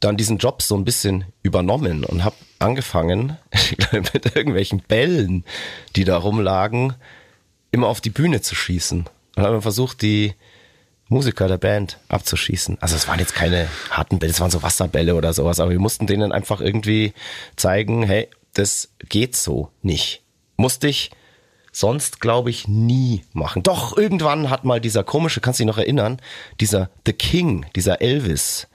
[0.00, 3.36] dann diesen Job so ein bisschen übernommen und habe angefangen,
[3.92, 5.44] mit irgendwelchen Bällen,
[5.96, 6.94] die da rumlagen,
[7.70, 9.08] immer auf die Bühne zu schießen.
[9.36, 10.34] Und habe versucht, die
[11.08, 12.78] Musiker der Band abzuschießen.
[12.80, 15.78] Also es waren jetzt keine harten Bälle, es waren so Wasserbälle oder sowas, aber wir
[15.78, 17.12] mussten denen einfach irgendwie
[17.54, 20.22] zeigen, hey, das geht so nicht.
[20.56, 21.10] Musste ich
[21.76, 23.62] sonst, glaube ich, nie machen.
[23.62, 26.18] Doch, irgendwann hat mal dieser komische, kannst du dich noch erinnern,
[26.60, 28.66] dieser The King, dieser Elvis,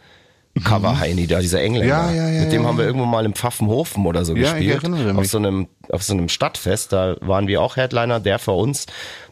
[0.64, 1.88] Cover-Heini da, dieser Engländer.
[1.88, 4.68] Ja, ja, ja, Mit dem haben wir irgendwo mal im Pfaffenhofen oder so Ja, ich
[4.68, 4.84] gespielt.
[4.84, 5.30] erinnere Auf mich.
[5.32, 8.86] so einem, auf so einem Stadtfest, da waren wir auch Headliner, der für uns,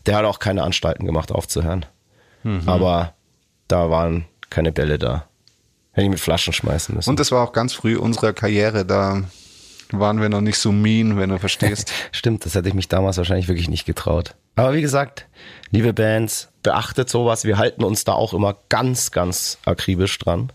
[0.06, 1.86] der hat auch keine Anstalten gemacht aufzuhören.
[2.44, 2.64] Mhm.
[2.68, 3.14] Aber
[3.68, 5.26] da waren keine Bälle da.
[5.92, 7.10] Hätte ich mit Flaschen schmeißen müssen.
[7.10, 9.24] Und das war auch ganz früh unserer Karriere, da
[9.92, 11.92] waren wir noch nicht so mean, wenn du verstehst.
[12.12, 14.36] Stimmt, das hätte ich mich damals wahrscheinlich wirklich nicht getraut.
[14.56, 15.26] Aber wie gesagt,
[15.72, 17.46] liebe Bands, beachtet sowas.
[17.46, 20.52] Wir halten uns da auch immer ganz, ganz akribisch dran.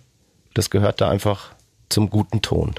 [0.53, 1.55] Das gehört da einfach
[1.89, 2.75] zum guten Ton.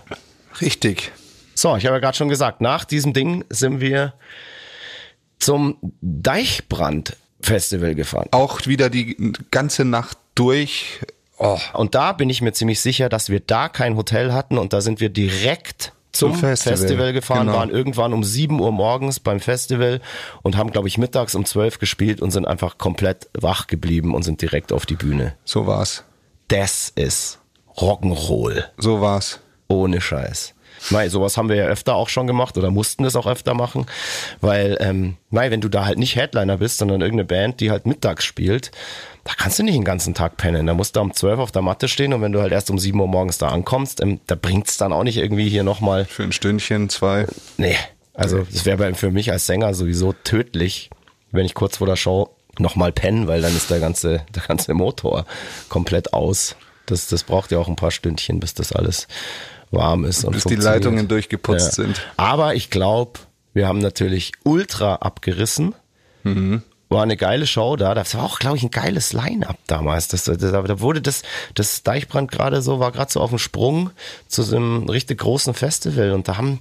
[0.62, 1.12] Richtig.
[1.54, 4.14] So, ich habe ja gerade schon gesagt, nach diesem Ding sind wir
[5.40, 8.28] zum Deichbrand-Festival gefahren.
[8.32, 11.02] Auch wieder die ganze Nacht durch.
[11.38, 14.74] Oh, Und da bin ich mir ziemlich sicher, dass wir da kein Hotel hatten und
[14.74, 16.78] da sind wir direkt zum Zum Festival.
[16.78, 17.60] Festival, gefahren, genau.
[17.60, 20.02] waren irgendwann um 7 Uhr morgens beim Festival
[20.42, 24.24] und haben, glaube ich, mittags um 12 gespielt und sind einfach komplett wach geblieben und
[24.24, 25.36] sind direkt auf die Bühne.
[25.44, 26.04] so war's.
[26.48, 27.40] Das ist
[27.78, 28.66] Rock'n'Roll.
[28.78, 29.40] So war's.
[29.68, 30.55] Ohne Scheiß.
[30.90, 33.86] Mei, sowas haben wir ja öfter auch schon gemacht oder mussten das auch öfter machen,
[34.42, 37.86] weil, ähm, mei, wenn du da halt nicht Headliner bist, sondern irgendeine Band, die halt
[37.86, 38.72] mittags spielt,
[39.24, 40.68] da kannst du nicht den ganzen Tag pennen.
[40.68, 42.78] Da musst du um 12 auf der Matte stehen und wenn du halt erst um
[42.78, 46.24] 7 Uhr morgens da ankommst, ähm, da bringt's dann auch nicht irgendwie hier nochmal, Für
[46.24, 47.26] ein Stündchen, zwei.
[47.58, 47.76] nee,
[48.14, 50.90] also das wäre für mich als Sänger sowieso tödlich,
[51.32, 52.30] wenn ich kurz vor der Show
[52.60, 55.26] nochmal pennen, weil dann ist der ganze, der ganze Motor
[55.70, 56.56] komplett aus.
[56.86, 59.08] Das, das braucht ja auch ein paar Stündchen, bis das alles
[59.76, 60.24] warm ist.
[60.24, 60.56] Und Bis die.
[60.56, 62.02] Leitungen durchgeputzt sind.
[62.18, 63.20] Aber ich glaube,
[63.54, 65.76] wir haben natürlich ultra abgerissen.
[66.90, 67.94] War eine geile Show da.
[67.94, 70.08] Das war auch, glaube ich, ein geiles Line-Up damals.
[70.08, 71.24] Das, das, da wurde das,
[71.54, 73.92] das Deichbrand gerade so, war gerade so auf dem Sprung
[74.28, 76.12] zu so einem richtig großen Festival.
[76.12, 76.60] Und da haben,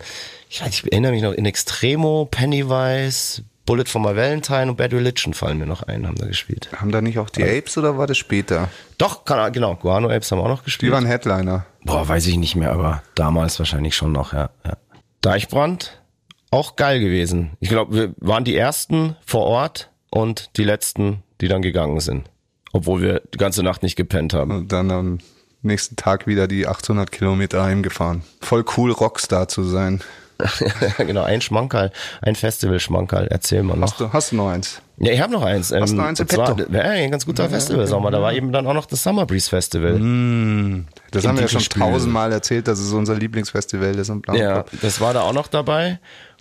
[0.49, 5.33] ich, ich erinnere mich noch, in Extremo, Pennywise, Bullet for My Valentine und Bad Religion
[5.33, 6.69] fallen mir noch ein, haben da gespielt.
[6.77, 8.69] Haben da nicht auch die Apes oder war das später?
[8.99, 10.93] Doch, kann, genau, Guano Apes haben auch noch Die gespielt.
[10.93, 11.65] waren Headliner.
[11.85, 14.51] Boah, weiß ich nicht mehr, aber damals wahrscheinlich schon noch, ja.
[14.67, 14.77] ja.
[15.23, 16.03] Deichbrand,
[16.51, 17.53] auch geil gewesen.
[17.61, 22.31] Ich glaube, wir waren die ersten vor Ort und die letzten, die dann gegangen sind.
[22.73, 24.51] Obwohl wir die ganze Nacht nicht gepennt haben.
[24.51, 25.19] Und dann am
[25.63, 28.23] nächsten Tag wieder die 800 Kilometer heimgefahren.
[28.41, 30.03] Voll cool, Rockstar zu sein.
[30.99, 33.91] genau, ein Schmankerl, ein Festival-Schmankerl, erzähl mal noch.
[33.93, 34.83] Hast du, hast du noch eins?
[34.99, 35.73] Ja, ich habe noch eins.
[35.73, 36.57] Hast du ähm, noch eins im Petto?
[36.73, 38.11] ja, ein ganz guter Festivalsommer.
[38.11, 39.93] Da war eben dann auch noch das Summer Breeze Festival.
[39.93, 40.87] Das In
[41.29, 41.83] haben wir ja schon Dietenspühl.
[41.83, 44.11] tausendmal erzählt, dass es unser Lieblingsfestival ist.
[44.11, 45.99] Und Ja, das war da auch noch dabei.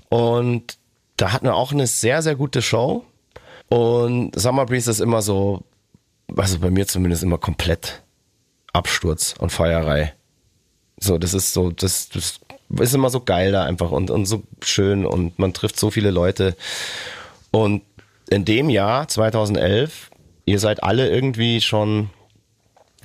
[0.10, 0.78] Und
[1.18, 3.06] da hatten wir auch eine sehr, sehr gute Show.
[3.70, 5.64] Und Summer Breeze ist immer so,
[6.36, 8.04] also bei mir zumindest immer komplett
[8.72, 10.14] Absturz und Feierei.
[11.00, 12.39] So, das ist so, das, das
[12.80, 16.11] ist immer so geil da einfach und, und so schön und man trifft so viele
[16.11, 16.55] Leute.
[17.51, 17.84] Und
[18.30, 20.09] in dem Jahr, 2011,
[20.45, 22.09] ihr seid alle irgendwie schon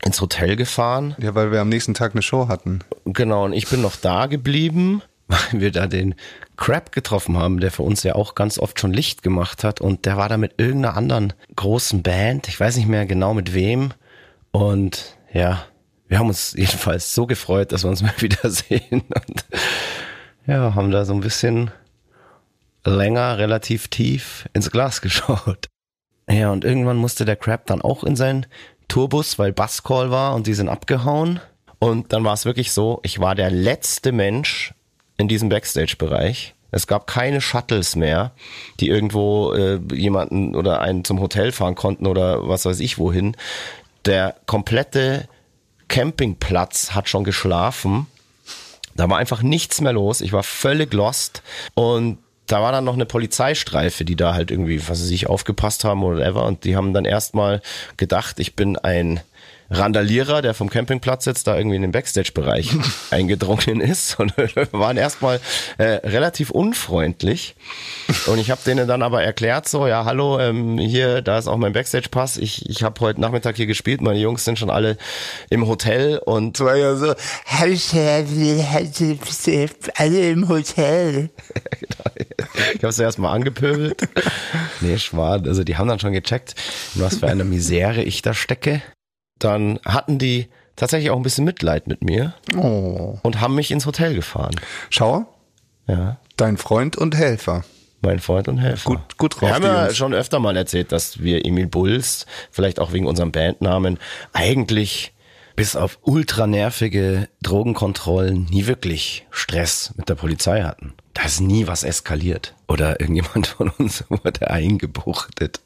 [0.05, 1.15] ins Hotel gefahren.
[1.19, 2.81] Ja, weil wir am nächsten Tag eine Show hatten.
[3.05, 6.15] Genau, und ich bin noch da geblieben, weil wir da den
[6.57, 9.81] Crab getroffen haben, der für uns ja auch ganz oft schon Licht gemacht hat.
[9.81, 13.55] Und der war da mit irgendeiner anderen großen Band, ich weiß nicht mehr genau mit
[13.55, 13.93] wem.
[14.51, 15.65] Und ja,
[16.09, 19.03] wir haben uns jedenfalls so gefreut, dass wir uns mal wiedersehen.
[19.03, 19.45] Und
[20.47, 21.71] ja, haben da so ein bisschen
[22.85, 25.69] länger, relativ tief ins Glas geschaut.
[26.31, 28.47] Ja, und irgendwann musste der Crab dann auch in seinen
[28.89, 31.41] Tourbus, weil Buscall war und die sind abgehauen.
[31.79, 34.75] Und dann war es wirklich so, ich war der letzte Mensch
[35.17, 36.55] in diesem Backstage-Bereich.
[36.71, 38.33] Es gab keine Shuttles mehr,
[38.81, 43.37] die irgendwo äh, jemanden oder einen zum Hotel fahren konnten oder was weiß ich wohin.
[44.05, 45.29] Der komplette
[45.89, 48.07] Campingplatz hat schon geschlafen.
[48.95, 50.21] Da war einfach nichts mehr los.
[50.21, 51.43] Ich war völlig lost.
[51.75, 55.85] Und da war dann noch eine Polizeistreife, die da halt irgendwie, was weiß ich, aufgepasst
[55.85, 56.45] haben oder whatever.
[56.47, 57.63] Und die haben dann erstmal
[57.97, 59.21] gedacht, ich bin ein
[59.71, 62.71] Randalierer, der vom Campingplatz jetzt da irgendwie in den Backstage-Bereich
[63.11, 64.33] eingedrungen ist und
[64.73, 65.41] waren erstmal
[65.77, 67.55] äh, relativ unfreundlich.
[68.27, 71.59] Und ich habe denen dann aber erklärt, so, ja, hallo, ähm, hier, da ist auch
[71.59, 72.39] mein Backstage-Pass.
[72.39, 74.97] Ich, ich habe heute Nachmittag hier gespielt, meine Jungs sind schon alle
[75.51, 77.15] im Hotel und war ja so,
[79.97, 81.31] alle im Hotel.
[82.75, 84.09] Ich habe es erstmal angepöbelt.
[84.81, 85.47] Nee, Schwan.
[85.47, 86.55] Also die haben dann schon gecheckt,
[86.95, 88.83] in was für einer Misere ich da stecke.
[89.39, 93.19] Dann hatten die tatsächlich auch ein bisschen Mitleid mit mir oh.
[93.23, 94.55] und haben mich ins Hotel gefahren.
[94.91, 95.27] Schau,
[95.87, 97.65] Ja, dein Freund und Helfer.
[98.01, 98.91] mein Freund und Helfer.
[98.91, 99.97] Gut- gut drauf, Wir haben ja Jungs.
[99.97, 103.99] schon öfter mal erzählt, dass wir Emil Bulls, vielleicht auch wegen unserem Bandnamen,
[104.33, 105.13] eigentlich
[105.57, 110.95] bis auf ultra nervige Drogenkontrollen nie wirklich Stress mit der Polizei hatten.
[111.15, 112.55] Da ist nie was eskaliert.
[112.69, 115.61] Oder irgendjemand von uns wurde eingebuchtet.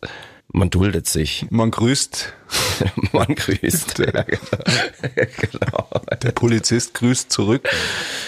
[0.52, 1.46] Man duldet sich.
[1.50, 2.32] Man grüßt,
[3.12, 3.98] Man grüßt.
[3.98, 5.34] Ja, genau.
[5.40, 5.88] genau.
[6.22, 7.68] der Polizist grüßt zurück.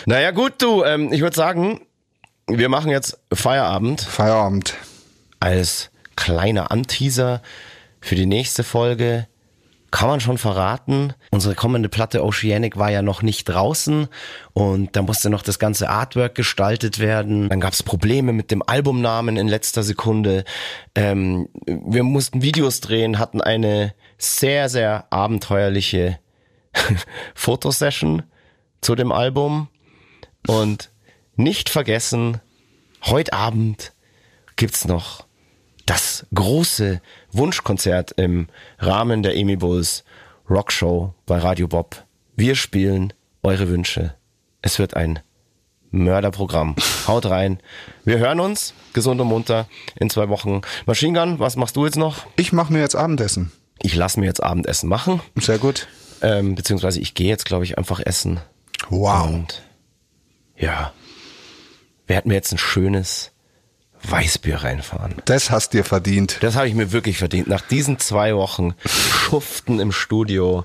[0.07, 1.81] Naja, gut, du, ähm, ich würde sagen,
[2.47, 4.01] wir machen jetzt Feierabend.
[4.01, 4.75] Feierabend.
[5.41, 7.43] als kleiner Anteaser
[8.01, 9.27] für die nächste Folge
[9.95, 11.15] kann man schon verraten.
[11.31, 14.09] Unsere kommende Platte Oceanic war ja noch nicht draußen
[14.53, 17.49] und da musste noch das ganze Artwork gestaltet werden.
[17.49, 20.45] Dann gab es Probleme mit dem Albumnamen in letzter Sekunde.
[20.97, 26.19] Ähm, wir mussten Videos drehen, hatten eine sehr, sehr abenteuerliche
[27.37, 28.25] Fotosession
[28.81, 29.69] zu dem Album
[30.49, 30.91] und
[31.37, 32.41] nicht vergessen,
[33.05, 33.93] heute Abend
[34.57, 35.25] gibt's noch
[35.87, 37.01] das große
[37.37, 40.05] Wunschkonzert im Rahmen der Amy Bulls
[40.49, 42.05] Rockshow bei Radio Bob.
[42.37, 43.13] Wir spielen
[43.43, 44.15] eure Wünsche.
[44.63, 45.21] Es wird ein
[45.91, 46.77] Mörderprogramm.
[47.07, 47.61] Haut rein.
[48.05, 49.67] Wir hören uns, gesund und munter,
[49.99, 50.63] in zwei Wochen.
[50.87, 52.27] Machine Gun, was machst du jetzt noch?
[52.37, 53.53] Ich mache mir jetzt Abendessen.
[53.83, 55.21] Ich lasse mir jetzt Abendessen machen.
[55.37, 55.89] Sehr gut.
[56.23, 58.41] Ähm, beziehungsweise ich gehe jetzt, glaube ich, einfach essen.
[58.89, 59.27] Wow.
[59.27, 59.63] Und
[60.57, 60.93] ja,
[62.07, 63.34] wir jetzt ein schönes
[64.09, 65.15] Weißbier reinfahren.
[65.25, 66.39] Das hast dir verdient.
[66.41, 67.49] Das habe ich mir wirklich verdient.
[67.49, 70.65] Nach diesen zwei Wochen Schuften im Studio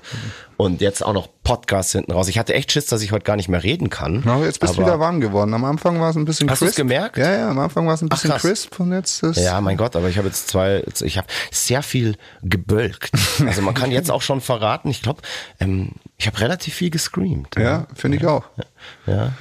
[0.56, 2.28] und jetzt auch noch Podcast hinten raus.
[2.28, 4.22] Ich hatte echt Schiss, dass ich heute gar nicht mehr reden kann.
[4.28, 5.54] Aber jetzt bist du wieder warm geworden.
[5.54, 6.72] Am Anfang war es ein bisschen Hast crisp.
[6.72, 7.16] du's gemerkt?
[7.16, 8.42] Ja, ja, am Anfang war es ein bisschen krass.
[8.42, 11.82] crisp und jetzt ist Ja, mein Gott, aber ich habe jetzt zwei, ich habe sehr
[11.82, 13.12] viel gebölkt.
[13.46, 15.22] Also man kann jetzt auch schon verraten, ich glaube,
[15.60, 17.56] ähm, ich habe relativ viel gescreamt.
[17.56, 18.44] Ja, finde ich auch.
[18.58, 18.64] ja,
[19.06, 19.32] Ja,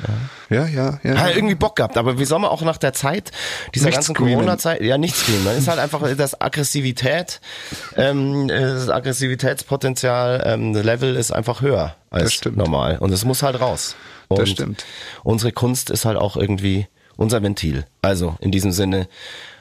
[0.49, 1.17] ja, ja.
[1.17, 3.31] Hat irgendwie Bock gehabt, aber wie soll man auch nach der Zeit,
[3.75, 4.15] dieser Nicht ganzen.
[4.15, 5.43] Corona-Zeit, ja, nicht screamen.
[5.43, 7.39] Man ist halt einfach das Aggressivität,
[7.95, 12.97] ähm, das Aggressivitätspotenzial, ähm, Level ist einfach höher als normal.
[12.99, 13.95] Und es muss halt raus.
[14.27, 14.85] Und Das stimmt.
[15.23, 16.87] Unsere Kunst ist halt auch irgendwie
[17.17, 17.85] unser Ventil.
[18.01, 19.07] Also, in diesem Sinne,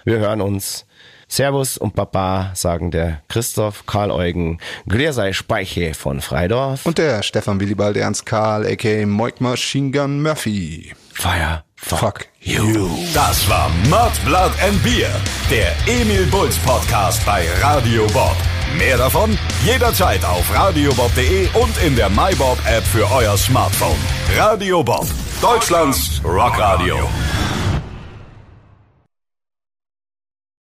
[0.05, 0.85] wir hören uns.
[1.29, 6.87] Servus und Baba, sagen der Christoph Karl Eugen, Gläser Speiche von Freidorf.
[6.87, 9.07] Und der Stefan Willibald Ernst Karl, a.k.a.
[9.07, 10.95] Moik Machine Gun Murphy.
[11.12, 12.89] Fire, Fuck you.
[13.14, 15.11] Das war Mud, Blood and Beer,
[15.51, 18.37] der Emil Bulls Podcast bei Radio Bob.
[18.76, 23.97] Mehr davon jederzeit auf radiobob.de und in der MyBob App für euer Smartphone.
[24.37, 25.07] Radio Bob,
[25.41, 27.09] Deutschlands Rockradio.